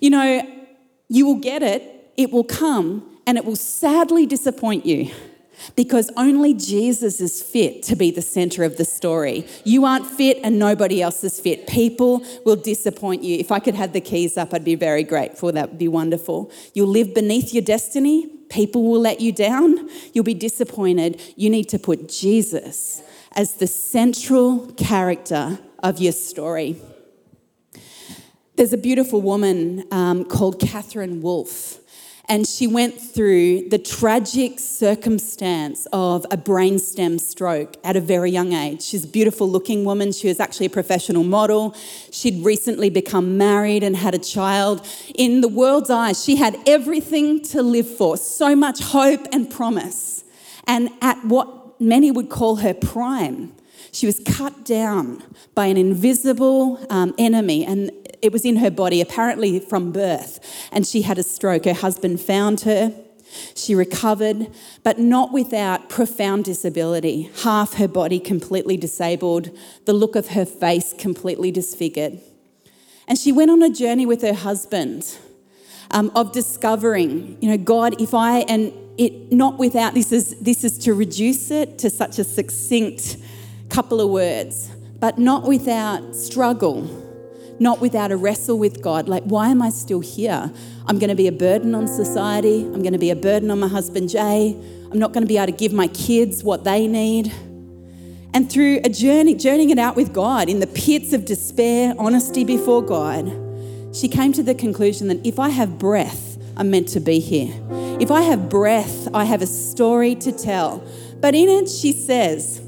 You 0.00 0.10
know, 0.10 0.64
you 1.08 1.26
will 1.26 1.40
get 1.40 1.62
it, 1.62 2.12
it 2.16 2.30
will 2.30 2.44
come, 2.44 3.18
and 3.26 3.36
it 3.36 3.44
will 3.44 3.56
sadly 3.56 4.26
disappoint 4.26 4.86
you 4.86 5.10
because 5.76 6.10
only 6.16 6.54
Jesus 6.54 7.20
is 7.20 7.42
fit 7.42 7.82
to 7.84 7.96
be 7.96 8.10
the 8.10 8.22
center 8.22 8.64
of 8.64 8.76
the 8.76 8.84
story. 8.84 9.46
You 9.64 9.84
aren't 9.84 10.06
fit 10.06 10.38
and 10.42 10.58
nobody 10.58 11.02
else 11.02 11.24
is 11.24 11.40
fit. 11.40 11.66
People 11.66 12.24
will 12.44 12.56
disappoint 12.56 13.22
you. 13.22 13.36
If 13.38 13.52
I 13.52 13.58
could 13.58 13.74
have 13.74 13.92
the 13.92 14.00
keys 14.00 14.36
up, 14.36 14.54
I'd 14.54 14.64
be 14.64 14.74
very 14.74 15.04
grateful. 15.04 15.52
That 15.52 15.70
would 15.70 15.78
be 15.78 15.88
wonderful. 15.88 16.50
You'll 16.74 16.88
live 16.88 17.14
beneath 17.14 17.52
your 17.52 17.62
destiny. 17.62 18.26
People 18.48 18.84
will 18.84 19.00
let 19.00 19.20
you 19.20 19.32
down. 19.32 19.88
You'll 20.12 20.24
be 20.24 20.34
disappointed. 20.34 21.20
You 21.36 21.50
need 21.50 21.68
to 21.70 21.78
put 21.78 22.08
Jesus 22.08 23.02
as 23.32 23.54
the 23.54 23.66
central 23.66 24.72
character 24.72 25.58
of 25.82 25.98
your 25.98 26.12
story. 26.12 26.76
There's 28.56 28.72
a 28.72 28.78
beautiful 28.78 29.20
woman 29.20 29.84
um, 29.90 30.24
called 30.24 30.60
Katherine 30.60 31.20
Wolf 31.20 31.80
and 32.26 32.46
she 32.46 32.66
went 32.66 32.98
through 33.00 33.68
the 33.68 33.78
tragic 33.78 34.58
circumstance 34.58 35.86
of 35.92 36.24
a 36.30 36.36
brainstem 36.36 37.20
stroke 37.20 37.76
at 37.84 37.96
a 37.96 38.00
very 38.00 38.30
young 38.30 38.52
age. 38.52 38.82
She's 38.82 39.04
a 39.04 39.08
beautiful 39.08 39.48
looking 39.48 39.84
woman. 39.84 40.10
She 40.12 40.28
was 40.28 40.40
actually 40.40 40.66
a 40.66 40.70
professional 40.70 41.24
model. 41.24 41.74
She'd 42.10 42.44
recently 42.44 42.88
become 42.88 43.36
married 43.36 43.82
and 43.82 43.94
had 43.94 44.14
a 44.14 44.18
child. 44.18 44.86
In 45.14 45.42
the 45.42 45.48
world's 45.48 45.90
eyes, 45.90 46.24
she 46.24 46.36
had 46.36 46.56
everything 46.66 47.42
to 47.42 47.62
live 47.62 47.88
for, 47.88 48.16
so 48.16 48.56
much 48.56 48.80
hope 48.80 49.26
and 49.30 49.50
promise. 49.50 50.24
And 50.66 50.88
at 51.02 51.22
what 51.26 51.78
many 51.78 52.10
would 52.10 52.30
call 52.30 52.56
her 52.56 52.72
prime, 52.72 53.52
she 53.92 54.06
was 54.06 54.20
cut 54.26 54.64
down 54.64 55.22
by 55.54 55.66
an 55.66 55.76
invisible 55.76 56.84
um, 56.90 57.14
enemy. 57.18 57.64
And 57.64 57.90
it 58.24 58.32
was 58.32 58.46
in 58.46 58.56
her 58.56 58.70
body, 58.70 59.02
apparently 59.02 59.60
from 59.60 59.92
birth, 59.92 60.40
and 60.72 60.86
she 60.86 61.02
had 61.02 61.18
a 61.18 61.22
stroke. 61.22 61.66
Her 61.66 61.74
husband 61.74 62.22
found 62.22 62.62
her. 62.62 62.90
She 63.54 63.74
recovered, 63.74 64.50
but 64.82 64.98
not 64.98 65.30
without 65.30 65.90
profound 65.90 66.44
disability. 66.44 67.30
Half 67.42 67.74
her 67.74 67.86
body 67.86 68.18
completely 68.18 68.78
disabled, 68.78 69.50
the 69.84 69.92
look 69.92 70.16
of 70.16 70.28
her 70.28 70.46
face 70.46 70.94
completely 70.96 71.50
disfigured. 71.50 72.18
And 73.06 73.18
she 73.18 73.30
went 73.30 73.50
on 73.50 73.62
a 73.62 73.68
journey 73.68 74.06
with 74.06 74.22
her 74.22 74.32
husband 74.32 75.18
um, 75.90 76.10
of 76.14 76.32
discovering, 76.32 77.36
you 77.42 77.50
know, 77.50 77.58
God, 77.58 78.00
if 78.00 78.14
I, 78.14 78.38
and 78.40 78.72
it 78.96 79.32
not 79.32 79.58
without, 79.58 79.92
this 79.92 80.12
is, 80.12 80.40
this 80.40 80.64
is 80.64 80.78
to 80.78 80.94
reduce 80.94 81.50
it 81.50 81.78
to 81.80 81.90
such 81.90 82.18
a 82.18 82.24
succinct 82.24 83.18
couple 83.68 84.00
of 84.00 84.08
words, 84.08 84.70
but 84.98 85.18
not 85.18 85.42
without 85.42 86.16
struggle 86.16 87.03
not 87.60 87.80
without 87.80 88.12
a 88.12 88.16
wrestle 88.16 88.58
with 88.58 88.82
God. 88.82 89.08
Like, 89.08 89.22
why 89.24 89.48
am 89.48 89.62
I 89.62 89.70
still 89.70 90.00
here? 90.00 90.52
I'm 90.86 90.98
going 90.98 91.10
to 91.10 91.14
be 91.14 91.28
a 91.28 91.32
burden 91.32 91.74
on 91.74 91.86
society. 91.86 92.64
I'm 92.64 92.82
going 92.82 92.92
to 92.92 92.98
be 92.98 93.10
a 93.10 93.16
burden 93.16 93.50
on 93.50 93.60
my 93.60 93.68
husband, 93.68 94.08
Jay. 94.08 94.56
I'm 94.90 94.98
not 94.98 95.12
going 95.12 95.22
to 95.22 95.28
be 95.28 95.36
able 95.36 95.46
to 95.46 95.52
give 95.52 95.72
my 95.72 95.88
kids 95.88 96.44
what 96.44 96.64
they 96.64 96.86
need. 96.86 97.32
And 98.32 98.50
through 98.50 98.80
a 98.84 98.88
journey, 98.88 99.34
journeying 99.34 99.70
it 99.70 99.78
out 99.78 99.94
with 99.94 100.12
God 100.12 100.48
in 100.48 100.58
the 100.58 100.66
pits 100.66 101.12
of 101.12 101.24
despair, 101.24 101.94
honesty 101.98 102.42
before 102.42 102.82
God, 102.82 103.32
she 103.94 104.08
came 104.08 104.32
to 104.32 104.42
the 104.42 104.54
conclusion 104.54 105.06
that 105.08 105.24
if 105.24 105.38
I 105.38 105.50
have 105.50 105.78
breath, 105.78 106.36
I'm 106.56 106.70
meant 106.70 106.88
to 106.88 107.00
be 107.00 107.20
here. 107.20 107.52
If 108.00 108.10
I 108.10 108.22
have 108.22 108.48
breath, 108.48 109.08
I 109.14 109.24
have 109.24 109.40
a 109.40 109.46
story 109.46 110.16
to 110.16 110.32
tell. 110.32 110.84
But 111.20 111.36
in 111.36 111.48
it, 111.48 111.68
she 111.68 111.92
says, 111.92 112.60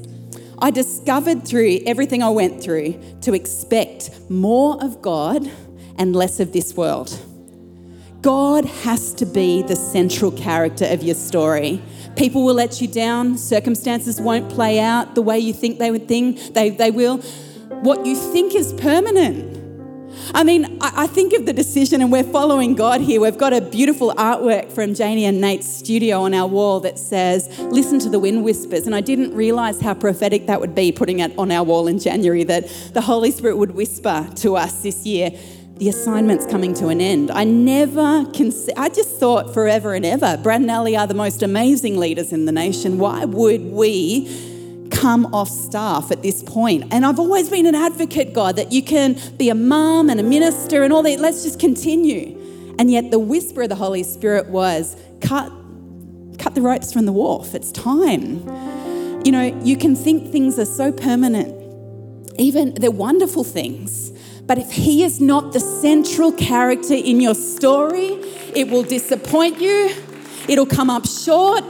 I 0.59 0.71
discovered 0.71 1.47
through 1.47 1.79
everything 1.85 2.23
I 2.23 2.29
went 2.29 2.63
through 2.63 2.99
to 3.21 3.33
expect 3.33 4.09
more 4.29 4.83
of 4.83 5.01
God 5.01 5.49
and 5.97 6.15
less 6.15 6.39
of 6.39 6.51
this 6.51 6.75
world. 6.75 7.17
God 8.21 8.65
has 8.65 9.13
to 9.15 9.25
be 9.25 9.61
the 9.61 9.75
central 9.75 10.31
character 10.31 10.85
of 10.85 11.03
your 11.03 11.15
story. 11.15 11.81
People 12.15 12.43
will 12.43 12.55
let 12.55 12.81
you 12.81 12.87
down, 12.87 13.37
circumstances 13.37 14.19
won't 14.19 14.49
play 14.49 14.79
out 14.79 15.13
the 15.13 15.21
way 15.21 15.37
you 15.37 15.53
think 15.53 15.77
they 15.77 15.91
would 15.91 16.07
think 16.07 16.53
they, 16.53 16.71
they 16.71 16.89
will. 16.89 17.17
What 17.81 18.05
you 18.05 18.15
think 18.15 18.55
is 18.55 18.73
permanent 18.73 19.56
I 20.33 20.43
mean, 20.43 20.77
I 20.81 21.07
think 21.07 21.33
of 21.33 21.45
the 21.45 21.53
decision, 21.53 22.01
and 22.01 22.11
we're 22.11 22.23
following 22.23 22.75
God 22.75 23.01
here. 23.01 23.21
We've 23.21 23.37
got 23.37 23.53
a 23.53 23.61
beautiful 23.61 24.13
artwork 24.13 24.71
from 24.71 24.93
Janie 24.93 25.25
and 25.25 25.39
Nate's 25.39 25.67
studio 25.67 26.21
on 26.21 26.33
our 26.33 26.47
wall 26.47 26.79
that 26.81 26.99
says, 26.99 27.47
Listen 27.59 27.99
to 27.99 28.09
the 28.09 28.19
wind 28.19 28.43
whispers. 28.43 28.85
And 28.85 28.95
I 28.95 29.01
didn't 29.01 29.33
realize 29.33 29.81
how 29.81 29.93
prophetic 29.93 30.47
that 30.47 30.59
would 30.59 30.75
be 30.75 30.91
putting 30.91 31.19
it 31.19 31.37
on 31.37 31.51
our 31.51 31.63
wall 31.63 31.87
in 31.87 31.99
January, 31.99 32.43
that 32.43 32.67
the 32.93 33.01
Holy 33.01 33.31
Spirit 33.31 33.57
would 33.57 33.71
whisper 33.71 34.27
to 34.35 34.55
us 34.57 34.83
this 34.83 35.05
year, 35.05 35.31
the 35.77 35.89
assignment's 35.89 36.45
coming 36.45 36.73
to 36.75 36.87
an 36.87 36.99
end. 36.99 37.29
I 37.31 37.43
never 37.43 38.25
can. 38.31 38.51
I 38.75 38.89
just 38.89 39.19
thought 39.19 39.53
forever 39.53 39.93
and 39.93 40.05
ever, 40.05 40.37
Brad 40.37 40.61
and 40.61 40.71
Ali 40.71 40.95
are 40.97 41.07
the 41.07 41.13
most 41.13 41.43
amazing 41.43 41.97
leaders 41.97 42.33
in 42.33 42.45
the 42.45 42.51
nation. 42.51 42.97
Why 42.97 43.25
would 43.25 43.71
we 43.71 44.56
come 44.97 45.27
off 45.33 45.47
staff 45.47 46.11
at 46.11 46.23
this 46.23 46.41
point. 46.41 46.91
And 46.91 47.05
I've 47.05 47.19
always 47.19 47.49
been 47.49 47.67
an 47.67 47.75
advocate, 47.75 48.33
God, 48.33 48.55
that 48.55 48.71
you 48.71 48.81
can 48.81 49.19
be 49.37 49.49
a 49.49 49.55
mum 49.55 50.09
and 50.09 50.19
a 50.19 50.23
minister 50.23 50.83
and 50.83 50.91
all 50.91 51.03
that. 51.03 51.19
Let's 51.19 51.43
just 51.43 51.59
continue. 51.59 52.35
And 52.79 52.89
yet 52.89 53.11
the 53.11 53.19
whisper 53.19 53.63
of 53.63 53.69
the 53.69 53.75
Holy 53.75 54.03
Spirit 54.03 54.49
was 54.49 54.95
cut, 55.21 55.51
cut 56.39 56.55
the 56.55 56.61
ropes 56.61 56.91
from 56.91 57.05
the 57.05 57.11
wharf. 57.11 57.53
It's 57.53 57.71
time. 57.71 58.39
You 59.23 59.31
know, 59.31 59.43
you 59.63 59.77
can 59.77 59.95
think 59.95 60.31
things 60.31 60.57
are 60.57 60.65
so 60.65 60.91
permanent, 60.91 61.53
even 62.39 62.73
they're 62.75 62.89
wonderful 62.89 63.43
things. 63.43 64.11
But 64.45 64.57
if 64.57 64.71
He 64.71 65.03
is 65.03 65.19
not 65.19 65.53
the 65.53 65.59
central 65.59 66.31
character 66.31 66.93
in 66.93 67.19
your 67.19 67.35
story, 67.35 68.19
it 68.55 68.69
will 68.69 68.83
disappoint 68.83 69.59
you. 69.59 69.93
It'll 70.47 70.65
come 70.65 70.89
up 70.89 71.05
short. 71.05 71.65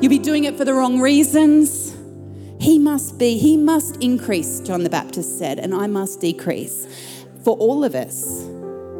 You'll 0.00 0.08
be 0.08 0.18
doing 0.18 0.44
it 0.44 0.56
for 0.56 0.64
the 0.64 0.72
wrong 0.72 1.00
reasons. 1.00 1.87
He 2.60 2.78
must 2.78 3.18
be, 3.18 3.38
he 3.38 3.56
must 3.56 3.96
increase, 4.02 4.60
John 4.60 4.82
the 4.82 4.90
Baptist 4.90 5.38
said, 5.38 5.58
and 5.58 5.74
I 5.74 5.86
must 5.86 6.20
decrease. 6.20 6.86
For 7.44 7.56
all 7.56 7.84
of 7.84 7.94
us, 7.94 8.44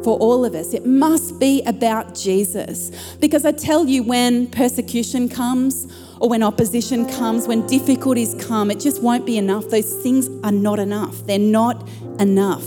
for 0.03 0.17
all 0.17 0.45
of 0.45 0.55
us, 0.55 0.73
it 0.73 0.85
must 0.85 1.39
be 1.39 1.61
about 1.63 2.15
Jesus. 2.15 3.15
Because 3.19 3.45
I 3.45 3.51
tell 3.51 3.85
you, 3.85 4.01
when 4.03 4.47
persecution 4.47 5.27
comes, 5.27 5.87
or 6.19 6.29
when 6.29 6.41
opposition 6.41 7.05
comes, 7.05 7.47
when 7.47 7.65
difficulties 7.67 8.35
come, 8.39 8.71
it 8.71 8.79
just 8.79 9.01
won't 9.01 9.25
be 9.25 9.37
enough. 9.37 9.69
Those 9.69 9.93
things 10.01 10.29
are 10.43 10.51
not 10.51 10.79
enough. 10.79 11.25
They're 11.25 11.39
not 11.39 11.87
enough. 12.19 12.65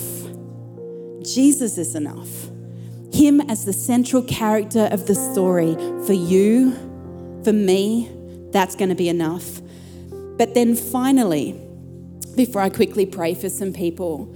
Jesus 1.22 1.78
is 1.78 1.94
enough. 1.94 2.28
Him 3.12 3.40
as 3.42 3.64
the 3.64 3.72
central 3.72 4.22
character 4.22 4.88
of 4.90 5.06
the 5.06 5.14
story 5.14 5.74
for 6.06 6.14
you, 6.14 6.72
for 7.44 7.52
me, 7.52 8.10
that's 8.50 8.74
going 8.74 8.88
to 8.88 8.94
be 8.94 9.08
enough. 9.08 9.60
But 10.36 10.54
then 10.54 10.74
finally, 10.74 11.60
before 12.36 12.62
I 12.62 12.70
quickly 12.70 13.06
pray 13.06 13.34
for 13.34 13.48
some 13.48 13.72
people, 13.72 14.34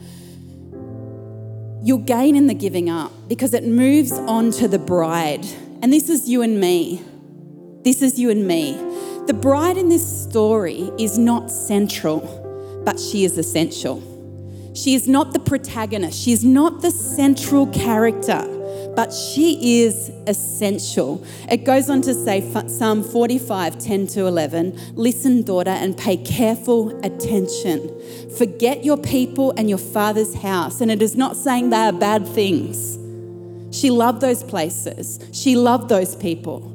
you'll 1.83 1.99
gain 1.99 2.37
in 2.37 2.47
the 2.47 2.55
giving 2.55 2.91
up 2.91 3.13
because 3.29 3.55
it 3.55 3.65
moves 3.65 4.13
on 4.13 4.51
to 4.53 4.69
the 4.69 4.79
bride. 4.79 5.47
And 5.83 5.93
this 5.93 6.09
is 6.09 6.29
you 6.29 6.43
and 6.43 6.61
me. 6.61 7.03
This 7.83 8.03
is 8.03 8.19
you 8.19 8.31
and 8.31 8.47
me. 8.47 8.75
The 9.27 9.35
bride 9.35 9.77
in 9.77 9.89
this 9.89 10.25
story 10.25 10.91
is 10.99 11.19
not 11.19 11.51
central, 11.51 12.83
but 12.85 12.99
she 12.99 13.25
is 13.25 13.39
essential. 13.39 14.03
She 14.75 14.95
is 14.95 15.09
not 15.09 15.33
the 15.33 15.41
protagonist, 15.41 16.21
she 16.21 16.33
is 16.33 16.45
not 16.45 16.83
the 16.83 16.91
central 16.91 17.67
character 17.69 18.56
but 18.97 19.13
she 19.13 19.83
is 19.85 20.11
essential. 20.27 21.23
It 21.51 21.65
goes 21.65 21.91
on 21.91 22.01
to 22.03 22.15
say, 22.15 22.41
Psalm 22.67 23.05
45, 23.05 23.79
10 23.79 24.07
to 24.09 24.27
11, 24.27 24.95
listen, 24.95 25.43
daughter, 25.43 25.71
and 25.71 25.97
pay 25.97 26.17
careful 26.17 26.99
attention. 27.05 27.93
Forget 28.37 28.85
your 28.85 28.97
people 28.97 29.53
and 29.59 29.69
your 29.69 29.79
father's 29.79 30.35
house. 30.35 30.81
And 30.81 30.91
it 30.91 31.03
is 31.03 31.15
not 31.15 31.37
saying 31.37 31.71
they 31.71 31.77
are 31.77 31.93
bad 31.93 32.27
things. 32.27 32.99
She 33.71 33.91
loved 33.91 34.23
those 34.23 34.43
places, 34.43 35.21
she 35.33 35.55
loved 35.55 35.91
those 35.91 36.17
people. 36.17 36.73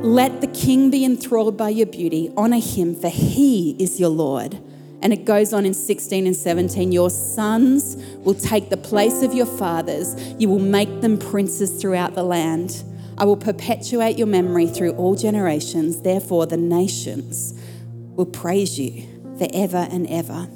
Let 0.00 0.40
the 0.40 0.46
king 0.46 0.90
be 0.90 1.04
enthralled 1.04 1.56
by 1.56 1.70
your 1.70 1.86
beauty. 1.86 2.32
Honor 2.36 2.60
him, 2.60 2.94
for 2.94 3.08
he 3.08 3.76
is 3.80 3.98
your 3.98 4.10
Lord. 4.10 4.56
And 5.02 5.12
it 5.12 5.24
goes 5.24 5.52
on 5.52 5.64
in 5.64 5.74
16 5.74 6.26
and 6.26 6.36
17 6.36 6.92
Your 6.92 7.10
sons 7.10 7.96
will 8.28 8.34
take 8.34 8.68
the 8.68 8.76
place 8.76 9.22
of 9.22 9.32
your 9.32 9.46
fathers, 9.46 10.14
you 10.38 10.50
will 10.50 10.58
make 10.58 11.00
them 11.00 11.16
princes 11.16 11.80
throughout 11.80 12.14
the 12.14 12.22
land. 12.22 12.84
I 13.16 13.24
will 13.24 13.38
perpetuate 13.38 14.18
your 14.18 14.26
memory 14.26 14.66
through 14.66 14.90
all 14.96 15.16
generations. 15.16 16.02
Therefore, 16.02 16.44
the 16.44 16.58
nations 16.58 17.58
will 17.88 18.26
praise 18.26 18.78
you 18.78 19.08
forever 19.38 19.88
and 19.90 20.06
ever. 20.08 20.46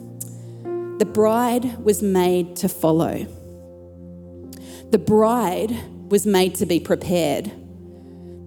The 0.99 1.09
bride 1.11 1.79
was 1.83 2.03
made 2.03 2.57
to 2.57 2.69
follow. 2.69 3.27
The 4.91 4.99
bride 4.99 5.75
was 6.11 6.27
made 6.27 6.55
to 6.57 6.67
be 6.67 6.79
prepared. 6.79 7.51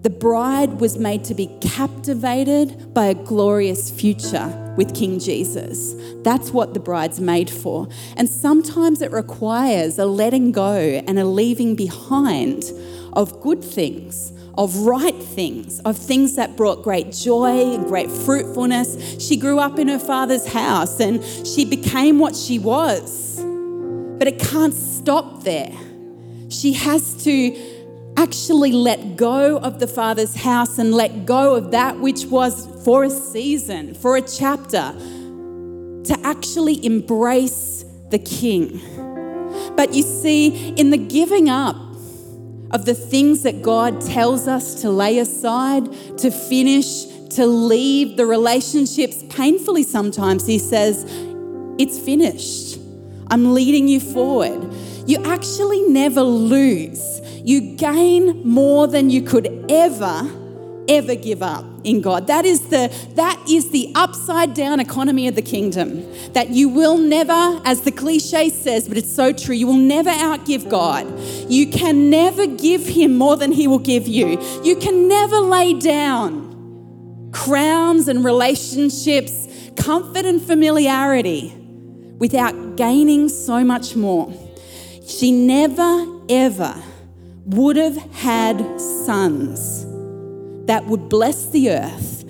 The 0.06 0.12
bride 0.12 0.80
was 0.80 1.00
made 1.00 1.24
to 1.24 1.34
be 1.34 1.48
captivated 1.62 2.94
by 2.94 3.08
a 3.08 3.16
glorious 3.16 3.90
future 3.90 4.76
with 4.78 4.94
King 4.94 5.18
Jesus. 5.18 5.96
That's 6.22 6.52
what 6.52 6.76
the 6.76 6.80
bride's 6.80 7.20
made 7.20 7.50
for. 7.50 7.88
And 8.16 8.30
sometimes 8.30 9.02
it 9.02 9.12
requires 9.12 9.98
a 9.98 10.06
letting 10.06 10.52
go 10.52 10.76
and 10.76 11.18
a 11.18 11.26
leaving 11.26 11.76
behind 11.76 12.66
of 13.14 13.42
good 13.42 13.64
things, 13.64 14.32
of 14.60 14.78
right 14.82 15.16
things, 15.16 15.80
of 15.80 15.98
things 15.98 16.36
that 16.36 16.56
brought 16.56 16.84
great 16.84 17.12
joy 17.12 17.74
and 17.74 17.88
great 17.88 18.12
fruitfulness. 18.12 19.20
She 19.20 19.38
grew 19.38 19.58
up 19.58 19.80
in 19.80 19.88
her 19.88 19.98
father's 19.98 20.46
house 20.46 21.00
and 21.00 21.26
she 21.48 21.66
became 21.66 22.20
what 22.20 22.36
she 22.36 22.60
was. 22.60 23.40
But 24.20 24.28
it 24.28 24.38
can't 24.38 24.76
stop 24.76 25.42
there. 25.42 25.76
She 26.50 26.74
has 26.74 27.24
to 27.24 27.75
actually 28.18 28.72
let 28.72 29.18
go 29.18 29.58
of 29.58 29.80
the 29.80 29.88
Father's 29.88 30.36
house 30.36 30.78
and 30.78 30.94
let 30.94 31.26
go 31.26 31.56
of 31.56 31.72
that 31.72 32.00
which 32.00 32.26
was 32.26 32.68
for 32.84 33.04
a 33.04 33.10
season, 33.10 33.94
for 33.94 34.18
a 34.18 34.22
chapter, 34.22 34.94
to 36.04 36.18
actually 36.24 36.86
embrace 36.86 37.84
the 38.10 38.20
King. 38.20 38.82
But 39.76 39.94
you 39.94 40.04
see, 40.04 40.70
in 40.76 40.90
the 40.92 40.98
giving 40.98 41.50
up 41.50 41.76
of 42.72 42.86
the 42.86 42.94
things 42.94 43.44
that 43.44 43.62
God 43.62 44.02
tells 44.02 44.48
us 44.48 44.82
to 44.82 44.90
lay 44.90 45.20
aside, 45.20 45.92
to 46.18 46.32
finish, 46.32 47.06
to 47.36 47.46
leave 47.46 48.18
the 48.18 48.26
relationships 48.26 49.24
painfully 49.30 49.84
sometimes, 49.84 50.46
He 50.46 50.60
says, 50.60 51.06
It's 51.78 52.00
finished. 52.00 52.80
I'm 53.28 53.54
leading 53.54 53.88
you 53.88 54.00
forward. 54.00 54.72
You 55.08 55.24
actually 55.26 55.82
never 55.84 56.22
lose 56.22 57.22
you 57.46 57.76
gain 57.76 58.48
more 58.48 58.88
than 58.88 59.10
you 59.10 59.22
could 59.22 59.66
ever 59.70 60.30
ever 60.88 61.16
give 61.16 61.42
up 61.42 61.66
in 61.84 62.02
God. 62.02 62.28
That 62.28 62.46
is 62.46 62.70
the 62.70 62.94
that 63.16 63.42
is 63.50 63.72
the 63.72 63.92
upside 63.96 64.54
down 64.54 64.80
economy 64.80 65.28
of 65.28 65.36
the 65.36 65.42
kingdom. 65.42 66.04
That 66.34 66.50
you 66.50 66.70
will 66.70 66.98
never 66.98 67.62
as 67.66 67.82
the 67.82 67.92
cliche 67.92 68.50
says, 68.50 68.88
but 68.88 68.98
it's 68.98 69.14
so 69.14 69.32
true, 69.32 69.56
you 69.56 69.68
will 69.68 69.74
never 69.74 70.10
outgive 70.10 70.70
God. 70.70 71.08
You 71.50 71.68
can 71.68 72.10
never 72.10 72.48
give 72.48 72.86
him 72.86 73.16
more 73.18 73.38
than 73.38 73.52
he 73.52 73.68
will 73.68 73.80
give 73.80 74.08
you. 74.08 74.42
You 74.64 74.76
can 74.76 75.08
never 75.08 75.38
lay 75.38 75.74
down 75.74 77.32
crowns 77.32 78.08
and 78.08 78.24
relationships, 78.24 79.48
comfort 79.76 80.26
and 80.26 80.42
familiarity 80.42 81.54
without 82.18 82.76
gaining 82.76 83.30
so 83.30 83.64
much 83.64 83.96
more. 83.96 84.34
She 85.06 85.32
never 85.32 86.08
ever 86.28 86.76
would 87.46 87.76
have 87.78 87.96
had 88.14 88.60
sons 88.80 89.86
that 90.66 90.86
would 90.86 91.10
bless 91.10 91.48
the 91.48 91.70
earth 91.70 92.24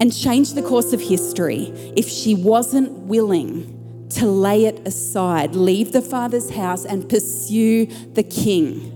and 0.00 0.14
change 0.14 0.52
the 0.52 0.62
course 0.62 0.92
of 0.92 1.00
history 1.00 1.72
if 1.96 2.08
she 2.08 2.34
wasn't 2.34 2.90
willing 3.00 4.06
to 4.10 4.26
lay 4.26 4.66
it 4.66 4.86
aside, 4.86 5.54
leave 5.54 5.92
the 5.92 6.02
father's 6.02 6.50
house, 6.50 6.84
and 6.84 7.08
pursue 7.08 7.86
the 8.12 8.22
king. 8.22 8.91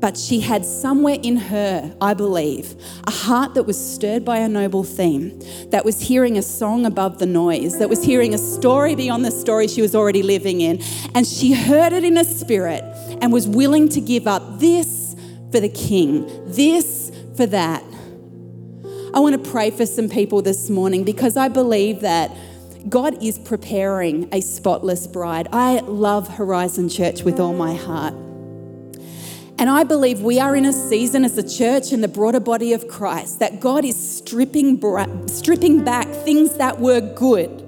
But 0.00 0.18
she 0.18 0.40
had 0.40 0.64
somewhere 0.64 1.18
in 1.22 1.36
her, 1.36 1.96
I 2.00 2.14
believe, 2.14 2.74
a 3.06 3.10
heart 3.10 3.54
that 3.54 3.62
was 3.62 3.78
stirred 3.78 4.24
by 4.24 4.38
a 4.38 4.48
noble 4.48 4.84
theme, 4.84 5.40
that 5.70 5.84
was 5.84 6.00
hearing 6.00 6.36
a 6.36 6.42
song 6.42 6.84
above 6.84 7.18
the 7.18 7.26
noise, 7.26 7.78
that 7.78 7.88
was 7.88 8.02
hearing 8.02 8.34
a 8.34 8.38
story 8.38 8.94
beyond 8.94 9.24
the 9.24 9.30
story 9.30 9.66
she 9.66 9.80
was 9.80 9.94
already 9.94 10.22
living 10.22 10.60
in. 10.60 10.82
And 11.14 11.26
she 11.26 11.52
heard 11.52 11.92
it 11.92 12.04
in 12.04 12.18
a 12.18 12.24
spirit 12.24 12.82
and 13.22 13.32
was 13.32 13.48
willing 13.48 13.88
to 13.90 14.00
give 14.00 14.26
up 14.26 14.58
this 14.58 15.16
for 15.52 15.60
the 15.60 15.68
king, 15.68 16.26
this 16.46 17.10
for 17.36 17.46
that. 17.46 17.82
I 19.14 19.20
want 19.20 19.42
to 19.42 19.50
pray 19.50 19.70
for 19.70 19.86
some 19.86 20.08
people 20.08 20.42
this 20.42 20.68
morning 20.68 21.04
because 21.04 21.36
I 21.36 21.48
believe 21.48 22.00
that 22.00 22.30
God 22.88 23.22
is 23.22 23.38
preparing 23.38 24.28
a 24.32 24.40
spotless 24.40 25.06
bride. 25.06 25.48
I 25.52 25.78
love 25.80 26.28
Horizon 26.28 26.88
Church 26.88 27.22
with 27.22 27.40
all 27.40 27.54
my 27.54 27.74
heart. 27.74 28.14
And 29.56 29.70
I 29.70 29.84
believe 29.84 30.20
we 30.20 30.40
are 30.40 30.56
in 30.56 30.64
a 30.64 30.72
season 30.72 31.24
as 31.24 31.38
a 31.38 31.48
church 31.48 31.92
and 31.92 32.02
the 32.02 32.08
broader 32.08 32.40
body 32.40 32.72
of 32.72 32.88
Christ 32.88 33.38
that 33.38 33.60
God 33.60 33.84
is 33.84 33.96
stripping, 33.96 34.80
stripping 35.28 35.84
back 35.84 36.08
things 36.08 36.56
that 36.56 36.80
were 36.80 37.00
good 37.00 37.60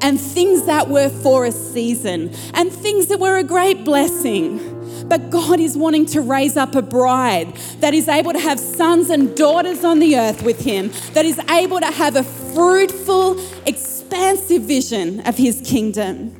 and 0.00 0.18
things 0.18 0.64
that 0.66 0.88
were 0.88 1.10
for 1.10 1.44
a 1.44 1.52
season 1.52 2.34
and 2.54 2.72
things 2.72 3.08
that 3.08 3.20
were 3.20 3.36
a 3.36 3.44
great 3.44 3.84
blessing. 3.84 4.74
But 5.06 5.30
God 5.30 5.60
is 5.60 5.76
wanting 5.76 6.06
to 6.06 6.20
raise 6.22 6.56
up 6.56 6.74
a 6.74 6.82
bride 6.82 7.54
that 7.80 7.94
is 7.94 8.08
able 8.08 8.32
to 8.32 8.38
have 8.38 8.58
sons 8.58 9.10
and 9.10 9.36
daughters 9.36 9.84
on 9.84 9.98
the 9.98 10.16
earth 10.16 10.42
with 10.42 10.64
Him, 10.64 10.90
that 11.12 11.24
is 11.24 11.38
able 11.50 11.80
to 11.80 11.86
have 11.86 12.16
a 12.16 12.24
fruitful, 12.24 13.38
expansive 13.66 14.62
vision 14.62 15.20
of 15.26 15.36
His 15.36 15.60
kingdom. 15.64 16.34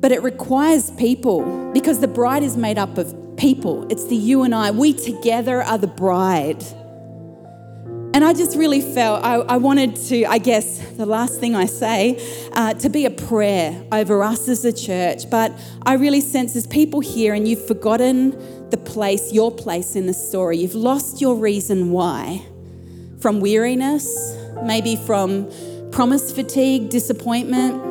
But 0.00 0.12
it 0.12 0.22
requires 0.22 0.90
people 0.92 1.72
because 1.72 2.00
the 2.00 2.08
bride 2.08 2.42
is 2.42 2.56
made 2.56 2.78
up 2.78 2.96
of 2.98 3.27
people. 3.38 3.90
It's 3.90 4.06
the 4.06 4.16
you 4.16 4.42
and 4.42 4.54
I. 4.54 4.70
We 4.72 4.92
together 4.92 5.62
are 5.62 5.78
the 5.78 5.86
bride. 5.86 6.62
And 8.14 8.24
I 8.24 8.32
just 8.32 8.56
really 8.56 8.80
felt 8.80 9.24
I, 9.24 9.34
I, 9.34 9.56
wanted 9.58 9.94
to, 10.08 10.24
I 10.24 10.38
guess, 10.38 10.78
the 10.96 11.06
last 11.06 11.38
thing 11.38 11.54
I 11.54 11.66
say, 11.66 12.20
uh, 12.52 12.74
to 12.74 12.90
be 12.90 13.06
a 13.06 13.10
prayer 13.10 13.80
over 13.92 14.22
us 14.22 14.48
as 14.48 14.64
a 14.64 14.72
church. 14.72 15.30
But 15.30 15.52
I 15.86 15.94
really 15.94 16.20
sense 16.20 16.54
there's 16.54 16.66
people 16.66 17.00
here 17.00 17.32
and 17.32 17.46
you've 17.46 17.66
forgotten 17.66 18.70
the 18.70 18.76
place, 18.76 19.32
your 19.32 19.54
place 19.54 19.94
in 19.94 20.06
the 20.06 20.14
story. 20.14 20.58
You've 20.58 20.74
lost 20.74 21.20
your 21.20 21.36
reason 21.36 21.90
why. 21.90 22.42
From 23.20 23.40
weariness, 23.40 24.36
maybe 24.64 24.96
from 24.96 25.50
promise 25.92 26.32
fatigue, 26.32 26.90
disappointment 26.90 27.87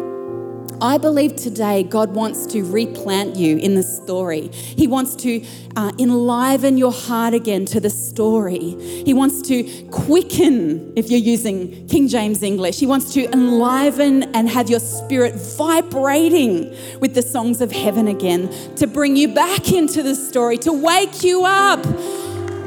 I 0.80 1.00
believe 1.00 1.36
today 1.36 1.82
God 1.82 2.14
wants 2.14 2.46
to 2.48 2.64
replant 2.64 3.36
you 3.36 3.58
in 3.58 3.74
the 3.74 3.82
story. 3.82 4.50
He 4.50 4.86
wants 4.86 5.16
to 5.18 5.44
uh, 5.76 5.92
enliven 5.98 6.78
your 6.78 6.92
heart 6.92 7.34
again 7.34 7.66
to 7.68 7.80
the 7.80 7.90
story. 7.90 8.76
He 9.04 9.14
wants 9.14 9.42
to 9.48 9.64
quicken, 9.90 10.94
if 10.96 11.10
you're 11.10 11.20
using 11.20 11.88
King 11.88 12.08
James 12.08 12.44
English, 12.44 12.80
He 12.80 12.86
wants 12.86 13.14
to 13.14 13.26
enliven 13.32 14.24
and 14.36 14.48
have 14.50 14.70
your 14.70 14.80
spirit 14.80 15.34
vibrating 15.36 16.76
with 17.00 17.16
the 17.16 17.24
songs 17.24 17.60
of 17.60 17.72
heaven 17.72 18.08
again, 18.08 18.50
to 18.76 18.86
bring 18.86 19.16
you 19.16 19.34
back 19.34 19.72
into 19.72 20.04
the 20.04 20.14
story, 20.14 20.58
to 20.60 20.72
wake 20.72 21.24
you 21.24 21.44
up 21.44 21.84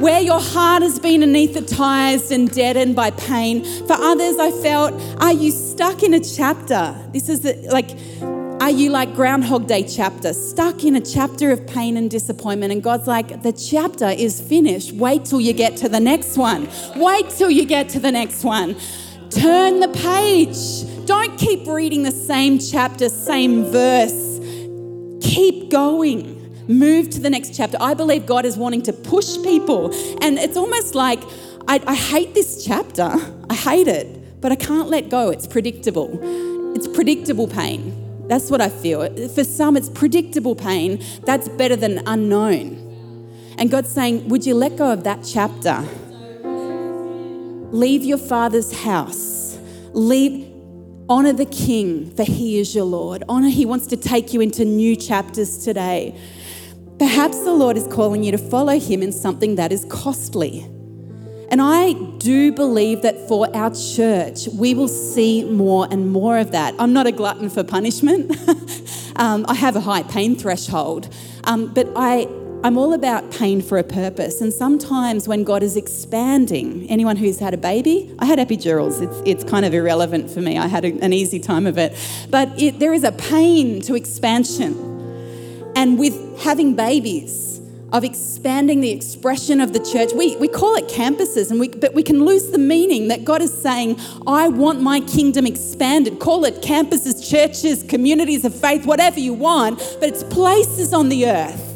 where 0.00 0.20
your 0.20 0.40
heart 0.40 0.82
has 0.82 0.98
been 0.98 1.20
anesthetized 1.20 2.30
and 2.30 2.50
deadened 2.50 2.96
by 2.96 3.10
pain. 3.10 3.62
For 3.86 3.92
others, 3.92 4.38
I 4.38 4.50
felt, 4.50 4.94
are 5.20 5.32
you 5.32 5.50
stuck 5.50 6.02
in 6.02 6.14
a 6.14 6.20
chapter? 6.20 6.96
This 7.12 7.28
is 7.28 7.40
the, 7.40 7.54
like, 7.70 7.90
are 8.62 8.70
you 8.70 8.88
like 8.88 9.14
Groundhog 9.14 9.66
Day 9.66 9.82
chapter, 9.82 10.32
stuck 10.32 10.84
in 10.84 10.96
a 10.96 11.02
chapter 11.02 11.50
of 11.50 11.66
pain 11.66 11.98
and 11.98 12.10
disappointment? 12.10 12.72
And 12.72 12.82
God's 12.82 13.06
like, 13.06 13.42
the 13.42 13.52
chapter 13.52 14.08
is 14.08 14.40
finished. 14.40 14.92
Wait 14.92 15.26
till 15.26 15.40
you 15.40 15.52
get 15.52 15.76
to 15.78 15.88
the 15.88 16.00
next 16.00 16.38
one. 16.38 16.66
Wait 16.96 17.28
till 17.28 17.50
you 17.50 17.66
get 17.66 17.90
to 17.90 18.00
the 18.00 18.10
next 18.10 18.42
one. 18.42 18.76
Turn 19.28 19.80
the 19.80 19.88
page. 19.88 21.06
Don't 21.06 21.38
keep 21.38 21.66
reading 21.66 22.04
the 22.04 22.10
same 22.10 22.58
chapter, 22.58 23.10
same 23.10 23.64
verse. 23.64 24.38
Keep 25.20 25.70
going 25.70 26.39
move 26.68 27.10
to 27.10 27.20
the 27.20 27.30
next 27.30 27.54
chapter. 27.54 27.76
I 27.80 27.94
believe 27.94 28.26
God 28.26 28.44
is 28.44 28.56
wanting 28.56 28.82
to 28.82 28.92
push 28.92 29.36
people. 29.42 29.92
And 30.22 30.38
it's 30.38 30.56
almost 30.56 30.94
like, 30.94 31.22
I, 31.68 31.82
I 31.86 31.94
hate 31.94 32.34
this 32.34 32.64
chapter. 32.64 33.10
I 33.48 33.54
hate 33.54 33.88
it, 33.88 34.40
but 34.40 34.52
I 34.52 34.56
can't 34.56 34.88
let 34.88 35.08
go. 35.08 35.30
It's 35.30 35.46
predictable. 35.46 36.18
It's 36.74 36.86
predictable 36.88 37.48
pain. 37.48 38.28
That's 38.28 38.50
what 38.50 38.60
I 38.60 38.68
feel. 38.68 39.28
For 39.28 39.44
some, 39.44 39.76
it's 39.76 39.88
predictable 39.88 40.54
pain. 40.54 41.04
That's 41.24 41.48
better 41.48 41.76
than 41.76 42.02
unknown. 42.06 42.86
And 43.58 43.70
God's 43.70 43.90
saying, 43.90 44.28
Would 44.28 44.46
you 44.46 44.54
let 44.54 44.76
go 44.76 44.92
of 44.92 45.04
that 45.04 45.24
chapter? 45.24 45.84
Leave 47.72 48.04
your 48.04 48.18
father's 48.18 48.72
house. 48.82 49.58
Leave, 49.92 50.49
honor 51.10 51.32
the 51.34 51.44
king, 51.44 52.10
for 52.12 52.22
he 52.22 52.58
is 52.58 52.74
your 52.74 52.84
Lord. 52.84 53.24
Honor, 53.28 53.50
he 53.50 53.66
wants 53.66 53.86
to 53.88 53.96
take 53.96 54.32
you 54.32 54.40
into 54.40 54.64
new 54.64 54.96
chapters 54.96 55.58
today. 55.58 56.16
Perhaps 57.00 57.44
the 57.44 57.52
Lord 57.52 57.76
is 57.76 57.86
calling 57.86 58.22
you 58.22 58.30
to 58.30 58.38
follow 58.38 58.78
Him 58.78 59.02
in 59.02 59.10
something 59.10 59.54
that 59.54 59.72
is 59.72 59.86
costly. 59.86 60.60
And 61.50 61.60
I 61.60 61.94
do 62.18 62.52
believe 62.52 63.00
that 63.02 63.26
for 63.26 63.48
our 63.56 63.74
church, 63.74 64.46
we 64.48 64.74
will 64.74 64.86
see 64.86 65.42
more 65.44 65.88
and 65.90 66.12
more 66.12 66.36
of 66.38 66.52
that. 66.52 66.74
I'm 66.78 66.92
not 66.92 67.06
a 67.06 67.12
glutton 67.12 67.48
for 67.48 67.64
punishment. 67.64 68.36
um, 69.16 69.46
I 69.48 69.54
have 69.54 69.76
a 69.76 69.80
high 69.80 70.02
pain 70.02 70.36
threshold. 70.36 71.12
Um, 71.44 71.72
but 71.72 71.88
I, 71.96 72.28
I'm 72.62 72.76
all 72.76 72.92
about 72.92 73.30
pain 73.30 73.62
for 73.62 73.78
a 73.78 73.82
purpose. 73.82 74.42
And 74.42 74.52
sometimes 74.52 75.26
when 75.26 75.44
God 75.44 75.62
is 75.62 75.78
expanding, 75.78 76.86
anyone 76.90 77.16
who's 77.16 77.38
had 77.38 77.54
a 77.54 77.56
baby, 77.56 78.14
I 78.18 78.26
had 78.26 78.38
epidurals. 78.38 79.00
It's, 79.00 79.22
it's 79.24 79.50
kind 79.50 79.64
of 79.64 79.72
irrelevant 79.72 80.28
for 80.30 80.42
me. 80.42 80.58
I 80.58 80.66
had 80.66 80.84
a, 80.84 80.92
an 81.00 81.14
easy 81.14 81.40
time 81.40 81.66
of 81.66 81.78
it. 81.78 81.96
But 82.28 82.50
it, 82.60 82.78
there 82.78 82.92
is 82.92 83.02
a 83.02 83.12
pain 83.12 83.80
to 83.82 83.94
expansion. 83.94 85.72
And 85.74 85.98
with 85.98 86.38
having 86.40 86.76
babies, 86.76 87.48
of 87.92 88.04
expanding 88.04 88.80
the 88.82 88.90
expression 88.90 89.60
of 89.60 89.72
the 89.72 89.80
church. 89.80 90.12
We, 90.14 90.36
we 90.36 90.46
call 90.46 90.76
it 90.76 90.86
campuses, 90.86 91.50
and 91.50 91.58
we, 91.58 91.70
but 91.70 91.92
we 91.92 92.04
can 92.04 92.24
lose 92.24 92.50
the 92.50 92.58
meaning 92.58 93.08
that 93.08 93.24
God 93.24 93.42
is 93.42 93.52
saying, 93.60 93.98
I 94.28 94.46
want 94.46 94.80
my 94.80 95.00
kingdom 95.00 95.44
expanded. 95.44 96.20
Call 96.20 96.44
it 96.44 96.62
campuses, 96.62 97.28
churches, 97.28 97.82
communities 97.82 98.44
of 98.44 98.54
faith, 98.54 98.86
whatever 98.86 99.18
you 99.18 99.34
want, 99.34 99.78
but 99.98 100.08
it's 100.08 100.22
places 100.22 100.94
on 100.94 101.08
the 101.08 101.26
earth 101.26 101.69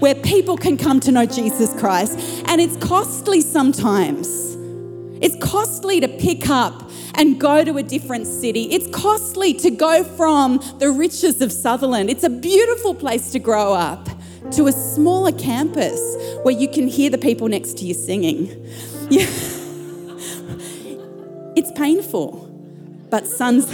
where 0.00 0.14
people 0.14 0.56
can 0.56 0.76
come 0.76 1.00
to 1.00 1.12
know 1.12 1.26
Jesus 1.26 1.78
Christ. 1.78 2.18
And 2.46 2.60
it's 2.60 2.76
costly 2.76 3.40
sometimes. 3.40 4.56
It's 5.20 5.36
costly 5.44 6.00
to 6.00 6.08
pick 6.08 6.48
up 6.48 6.90
and 7.14 7.40
go 7.40 7.64
to 7.64 7.76
a 7.76 7.82
different 7.82 8.26
city. 8.26 8.70
It's 8.70 8.88
costly 8.96 9.52
to 9.54 9.70
go 9.70 10.04
from 10.04 10.60
the 10.78 10.90
riches 10.90 11.40
of 11.40 11.50
Sutherland. 11.50 12.10
It's 12.10 12.24
a 12.24 12.30
beautiful 12.30 12.94
place 12.94 13.32
to 13.32 13.38
grow 13.38 13.74
up 13.74 14.08
to 14.52 14.66
a 14.68 14.72
smaller 14.72 15.32
campus 15.32 16.00
where 16.42 16.54
you 16.54 16.68
can 16.68 16.86
hear 16.86 17.10
the 17.10 17.18
people 17.18 17.48
next 17.48 17.78
to 17.78 17.84
you 17.84 17.94
singing. 17.94 18.66
Yeah. 19.10 19.26
It's 21.56 21.72
painful, 21.72 22.48
but 23.10 23.26
sons. 23.26 23.66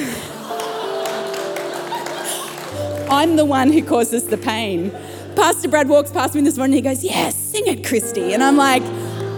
I'm 3.11 3.37
the 3.37 3.45
one 3.45 3.71
who 3.71 3.85
causes 3.85 4.27
the 4.27 4.39
pain. 4.39 4.91
Pastor 5.37 5.69
Brad 5.69 5.89
walks 5.89 6.11
past 6.11 6.35
me 6.35 6.43
this 6.43 6.57
morning 6.57 6.77
he 6.77 6.83
goes, 6.83 7.03
Yes, 7.03 7.35
sing 7.37 7.67
it, 7.67 7.83
Kristy. 7.83 8.33
And 8.33 8.43
I'm 8.43 8.57
like, 8.57 8.83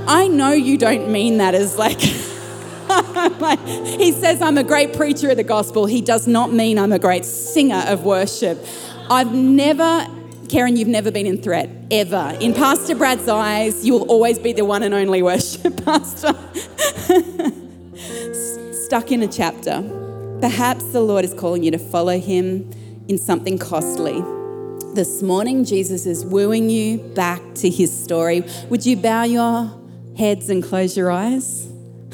I 0.08 0.28
know 0.28 0.52
you 0.52 0.78
don't 0.78 1.10
mean 1.10 1.38
that 1.38 1.54
as 1.54 1.76
like, 1.76 1.98
like, 3.40 3.60
he 3.66 4.12
says 4.12 4.42
I'm 4.42 4.58
a 4.58 4.64
great 4.64 4.94
preacher 4.94 5.30
of 5.30 5.36
the 5.36 5.44
gospel. 5.44 5.86
He 5.86 6.00
does 6.00 6.26
not 6.26 6.52
mean 6.52 6.78
I'm 6.78 6.92
a 6.92 6.98
great 6.98 7.24
singer 7.24 7.82
of 7.86 8.04
worship. 8.04 8.64
I've 9.08 9.32
never 9.32 10.06
Karen, 10.48 10.76
you've 10.76 10.86
never 10.86 11.10
been 11.10 11.26
in 11.26 11.42
threat, 11.42 11.68
ever. 11.90 12.36
In 12.40 12.54
Pastor 12.54 12.94
Brad's 12.94 13.26
eyes, 13.26 13.84
you 13.84 13.94
will 13.94 14.08
always 14.08 14.38
be 14.38 14.52
the 14.52 14.64
one 14.64 14.84
and 14.84 14.94
only 14.94 15.20
worship 15.20 15.76
pastor. 15.84 16.34
Stuck 18.84 19.10
in 19.10 19.22
a 19.22 19.28
chapter. 19.28 19.82
Perhaps 20.40 20.92
the 20.92 21.00
Lord 21.00 21.24
is 21.24 21.34
calling 21.34 21.64
you 21.64 21.72
to 21.72 21.78
follow 21.78 22.20
him 22.20 22.70
in 23.08 23.18
something 23.18 23.58
costly. 23.58 24.22
This 24.96 25.20
morning, 25.22 25.64
Jesus 25.66 26.06
is 26.06 26.24
wooing 26.24 26.70
you 26.70 26.96
back 26.96 27.42
to 27.56 27.68
his 27.68 27.92
story. 27.92 28.42
Would 28.70 28.86
you 28.86 28.96
bow 28.96 29.24
your 29.24 29.78
heads 30.16 30.48
and 30.48 30.64
close 30.64 30.96
your 30.96 31.10
eyes? 31.10 31.66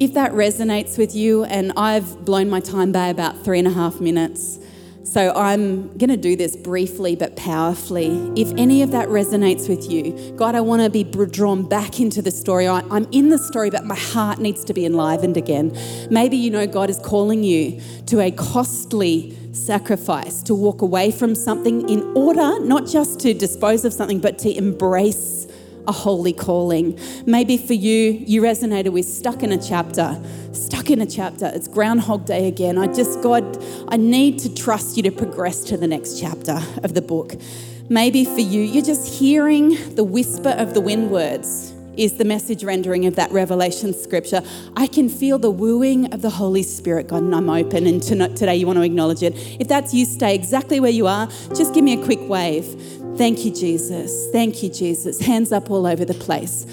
if 0.00 0.14
that 0.14 0.32
resonates 0.32 0.96
with 0.96 1.14
you, 1.14 1.44
and 1.44 1.74
I've 1.76 2.24
blown 2.24 2.48
my 2.48 2.60
time 2.60 2.90
by 2.90 3.08
about 3.08 3.44
three 3.44 3.58
and 3.58 3.68
a 3.68 3.70
half 3.70 4.00
minutes, 4.00 4.58
so 5.04 5.30
I'm 5.36 5.94
going 5.98 6.08
to 6.08 6.16
do 6.16 6.36
this 6.36 6.56
briefly 6.56 7.16
but 7.16 7.36
powerfully. 7.36 8.06
If 8.34 8.50
any 8.56 8.80
of 8.80 8.92
that 8.92 9.08
resonates 9.08 9.68
with 9.68 9.90
you, 9.90 10.34
God, 10.36 10.54
I 10.54 10.62
want 10.62 10.82
to 10.82 10.88
be 10.88 11.04
drawn 11.04 11.68
back 11.68 12.00
into 12.00 12.22
the 12.22 12.30
story. 12.30 12.66
I'm 12.66 13.06
in 13.12 13.28
the 13.28 13.38
story, 13.38 13.68
but 13.68 13.84
my 13.84 13.94
heart 13.94 14.38
needs 14.38 14.64
to 14.64 14.72
be 14.72 14.86
enlivened 14.86 15.36
again. 15.36 15.76
Maybe 16.10 16.38
you 16.38 16.50
know 16.50 16.66
God 16.66 16.88
is 16.88 16.98
calling 16.98 17.44
you 17.44 17.78
to 18.06 18.20
a 18.20 18.30
costly 18.30 19.36
sacrifice, 19.56 20.42
to 20.42 20.54
walk 20.54 20.82
away 20.82 21.10
from 21.10 21.34
something 21.34 21.88
in 21.88 22.02
order 22.14 22.60
not 22.60 22.86
just 22.86 23.18
to 23.20 23.34
dispose 23.34 23.84
of 23.84 23.92
something, 23.92 24.20
but 24.20 24.38
to 24.38 24.56
embrace 24.56 25.46
a 25.88 25.92
holy 25.92 26.32
calling. 26.32 26.98
Maybe 27.26 27.56
for 27.56 27.72
you, 27.72 28.12
you 28.12 28.42
resonated 28.42 28.92
with 28.92 29.06
stuck 29.06 29.42
in 29.42 29.52
a 29.52 29.62
chapter, 29.62 30.20
stuck 30.52 30.90
in 30.90 31.00
a 31.00 31.06
chapter. 31.06 31.50
It's 31.54 31.68
Groundhog 31.68 32.26
Day 32.26 32.48
again. 32.48 32.78
I 32.78 32.86
just, 32.88 33.22
God, 33.22 33.44
I 33.88 33.96
need 33.96 34.38
to 34.40 34.54
trust 34.54 34.96
you 34.96 35.02
to 35.04 35.10
progress 35.10 35.64
to 35.64 35.76
the 35.76 35.86
next 35.86 36.20
chapter 36.20 36.60
of 36.82 36.94
the 36.94 37.02
book. 37.02 37.34
Maybe 37.88 38.24
for 38.24 38.40
you, 38.40 38.62
you're 38.62 38.84
just 38.84 39.20
hearing 39.20 39.94
the 39.94 40.04
whisper 40.04 40.50
of 40.50 40.74
the 40.74 40.80
wind 40.80 41.10
words 41.10 41.75
is 41.96 42.18
the 42.18 42.24
message 42.24 42.64
rendering 42.64 43.06
of 43.06 43.16
that 43.16 43.30
revelation 43.30 43.94
scripture. 43.94 44.42
I 44.76 44.86
can 44.86 45.08
feel 45.08 45.38
the 45.38 45.50
wooing 45.50 46.12
of 46.12 46.22
the 46.22 46.30
Holy 46.30 46.62
Spirit, 46.62 47.08
God, 47.08 47.22
and 47.22 47.34
I'm 47.34 47.50
open. 47.50 47.86
And 47.86 48.02
today 48.02 48.56
you 48.56 48.66
want 48.66 48.78
to 48.78 48.82
acknowledge 48.82 49.22
it. 49.22 49.34
If 49.60 49.68
that's 49.68 49.94
you, 49.94 50.04
stay 50.04 50.34
exactly 50.34 50.80
where 50.80 50.90
you 50.90 51.06
are. 51.06 51.26
Just 51.54 51.74
give 51.74 51.84
me 51.84 52.00
a 52.00 52.04
quick 52.04 52.20
wave. 52.28 52.66
Thank 53.16 53.44
you, 53.44 53.50
Jesus. 53.50 54.30
Thank 54.30 54.62
you, 54.62 54.68
Jesus. 54.68 55.20
Hands 55.20 55.50
up 55.52 55.70
all 55.70 55.86
over 55.86 56.04
the 56.04 56.14
place. 56.14 56.66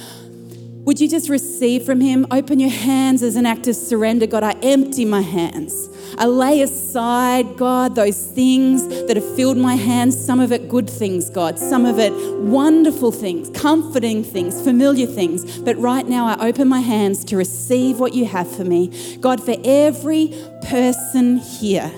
Would 0.86 1.00
you 1.00 1.08
just 1.08 1.30
receive 1.30 1.86
from 1.86 2.02
Him? 2.02 2.28
Open 2.30 2.60
your 2.60 2.70
hands 2.70 3.24
as 3.24 3.38
an 3.38 3.46
act 3.46 3.68
of 3.68 3.76
surrender. 3.76 4.28
God, 4.28 4.44
I 4.44 4.52
empty 4.62 5.06
my 5.06 5.22
hands. 5.22 5.88
I 6.18 6.26
lay 6.26 6.62
aside, 6.62 7.58
God, 7.58 7.96
those 7.96 8.28
things 8.28 8.88
that 8.88 9.16
have 9.16 9.36
filled 9.36 9.58
my 9.58 9.76
hands, 9.76 10.24
some 10.24 10.40
of 10.40 10.52
it 10.52 10.70
good 10.70 10.90
things, 10.90 11.30
God, 11.30 11.58
some 11.58 11.86
of 11.86 12.00
it 12.00 12.14
wonderful 12.40 13.12
things, 13.12 13.50
comforting 13.58 14.24
things, 14.24 14.62
familiar 14.62 15.08
things. 15.08 15.60
But 15.60 15.78
right 15.78 16.08
now, 16.08 16.28
I 16.28 16.48
open 16.48 16.68
my 16.68 16.82
hands 16.82 17.24
to 17.26 17.38
receive 17.38 18.00
what 18.00 18.14
you 18.14 18.26
have 18.26 18.50
for 18.54 18.64
me. 18.64 19.18
God, 19.20 19.44
for 19.44 19.56
every 19.64 20.34
person 20.64 21.38
here 21.38 21.92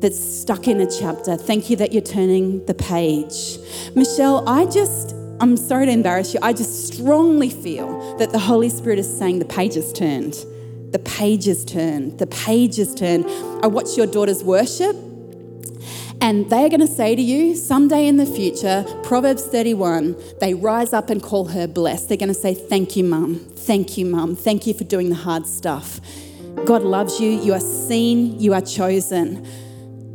that's 0.00 0.18
stuck 0.18 0.68
in 0.68 0.80
a 0.80 0.90
chapter, 0.90 1.36
thank 1.36 1.70
you 1.70 1.76
that 1.76 1.92
you're 1.92 2.02
turning 2.02 2.64
the 2.66 2.74
page. 2.74 3.58
Michelle, 3.94 4.48
I 4.48 4.66
just 4.66 5.14
I'm 5.40 5.56
sorry 5.56 5.86
to 5.86 5.92
embarrass 5.92 6.32
you. 6.32 6.40
I 6.42 6.52
just 6.52 6.86
strongly 6.86 7.50
feel 7.50 8.16
that 8.18 8.30
the 8.30 8.38
Holy 8.38 8.68
Spirit 8.68 8.98
is 8.98 9.18
saying 9.18 9.40
the 9.40 9.44
page 9.44 9.76
is 9.76 9.92
turned. 9.92 10.44
The 10.94 11.00
pages 11.00 11.64
turn. 11.64 12.16
The 12.18 12.28
pages 12.28 12.94
turn. 12.94 13.24
I 13.64 13.66
watch 13.66 13.96
your 13.96 14.06
daughters 14.06 14.44
worship, 14.44 14.94
and 16.20 16.48
they 16.48 16.64
are 16.64 16.68
going 16.68 16.78
to 16.78 16.86
say 16.86 17.16
to 17.16 17.20
you 17.20 17.56
someday 17.56 18.06
in 18.06 18.16
the 18.16 18.24
future, 18.24 18.84
Proverbs 19.02 19.42
31, 19.44 20.14
they 20.40 20.54
rise 20.54 20.92
up 20.92 21.10
and 21.10 21.20
call 21.20 21.46
her 21.46 21.66
blessed. 21.66 22.08
They're 22.08 22.16
going 22.16 22.28
to 22.28 22.32
say, 22.32 22.54
Thank 22.54 22.94
you, 22.94 23.02
mum. 23.02 23.40
Thank 23.56 23.98
you, 23.98 24.06
mum. 24.06 24.36
Thank 24.36 24.68
you 24.68 24.72
for 24.72 24.84
doing 24.84 25.08
the 25.08 25.16
hard 25.16 25.48
stuff. 25.48 26.00
God 26.64 26.82
loves 26.82 27.18
you. 27.18 27.28
You 27.28 27.54
are 27.54 27.60
seen. 27.60 28.38
You 28.38 28.54
are 28.54 28.62
chosen. 28.62 29.44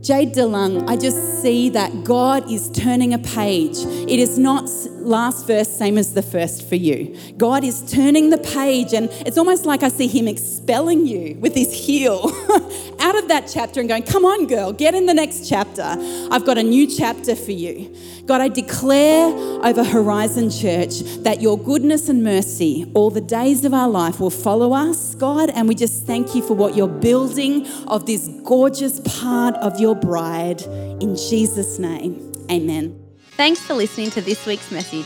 Jade 0.02 0.34
DeLung, 0.34 0.88
I 0.88 0.96
just 0.96 1.42
see 1.42 1.70
that 1.72 2.06
God 2.06 2.50
is 2.50 2.72
turning 2.72 3.14
a 3.14 3.20
page. 3.20 3.80
It 3.80 4.18
is 4.18 4.40
not 4.40 4.70
last 5.02 5.48
verse, 5.48 5.68
same 5.68 5.98
as 5.98 6.14
the 6.14 6.22
first 6.22 6.68
for 6.68 6.76
you. 6.76 7.16
God 7.38 7.64
is 7.64 7.82
turning 7.92 8.30
the 8.30 8.38
page, 8.38 8.94
and 8.94 9.10
it's 9.26 9.38
almost 9.38 9.66
like 9.66 9.84
I 9.84 9.90
see 9.90 10.08
Him 10.08 10.28
expelling 10.28 11.06
you 11.06 11.36
with 11.40 11.56
His 11.56 11.74
heel 11.74 12.22
out 13.00 13.18
of 13.18 13.28
that 13.30 13.50
chapter 13.52 13.80
and 13.80 13.90
going, 13.90 14.04
Come 14.04 14.26
on, 14.26 14.48
girl, 14.48 14.74
get 14.74 14.96
in 14.96 15.06
the 15.06 15.14
next 15.14 15.48
chapter. 15.48 15.84
I've 16.32 16.46
got 16.46 16.58
a 16.58 16.64
new 16.64 16.88
chapter 16.88 17.36
for 17.36 17.52
you. 17.52 17.96
God, 18.26 18.42
I 18.42 18.48
declare 18.48 19.28
over 19.66 19.84
Horizon 19.84 20.52
Church 20.52 21.00
that 21.24 21.42
your 21.42 21.58
goodness 21.58 22.10
and 22.10 22.24
mercy 22.24 22.92
all 22.94 23.10
the 23.10 23.22
days 23.22 23.66
of 23.66 23.74
our 23.74 23.90
life 23.90 24.20
will 24.20 24.30
follow 24.30 24.74
us, 24.74 25.16
God, 25.16 25.50
and 25.50 25.68
we 25.68 25.76
just 25.76 26.06
thank 26.06 26.36
you 26.36 26.42
for 26.42 26.54
what 26.54 26.76
you're 26.76 26.88
building 26.88 27.66
of 27.88 28.06
this 28.06 28.28
gorgeous 28.44 29.00
part 29.00 29.56
of 29.56 29.80
your 29.80 29.96
bride. 29.96 30.62
In 31.02 31.16
Jesus' 31.16 31.80
name, 31.80 32.32
amen. 32.52 32.99
Thanks 33.40 33.62
for 33.62 33.74
listening 33.74 34.10
to 34.10 34.22
this 34.22 34.46
week's 34.46 34.70
message. 34.70 35.06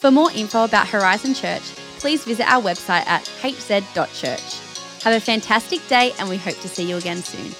For 0.00 0.10
more 0.10 0.32
info 0.32 0.64
about 0.64 0.88
Horizon 0.88 1.34
Church, 1.34 1.60
please 1.98 2.24
visit 2.24 2.50
our 2.50 2.62
website 2.62 3.06
at 3.06 3.24
hz.church. 3.42 5.02
Have 5.02 5.12
a 5.12 5.20
fantastic 5.20 5.86
day, 5.86 6.14
and 6.18 6.30
we 6.30 6.38
hope 6.38 6.58
to 6.60 6.68
see 6.68 6.88
you 6.88 6.96
again 6.96 7.18
soon. 7.18 7.54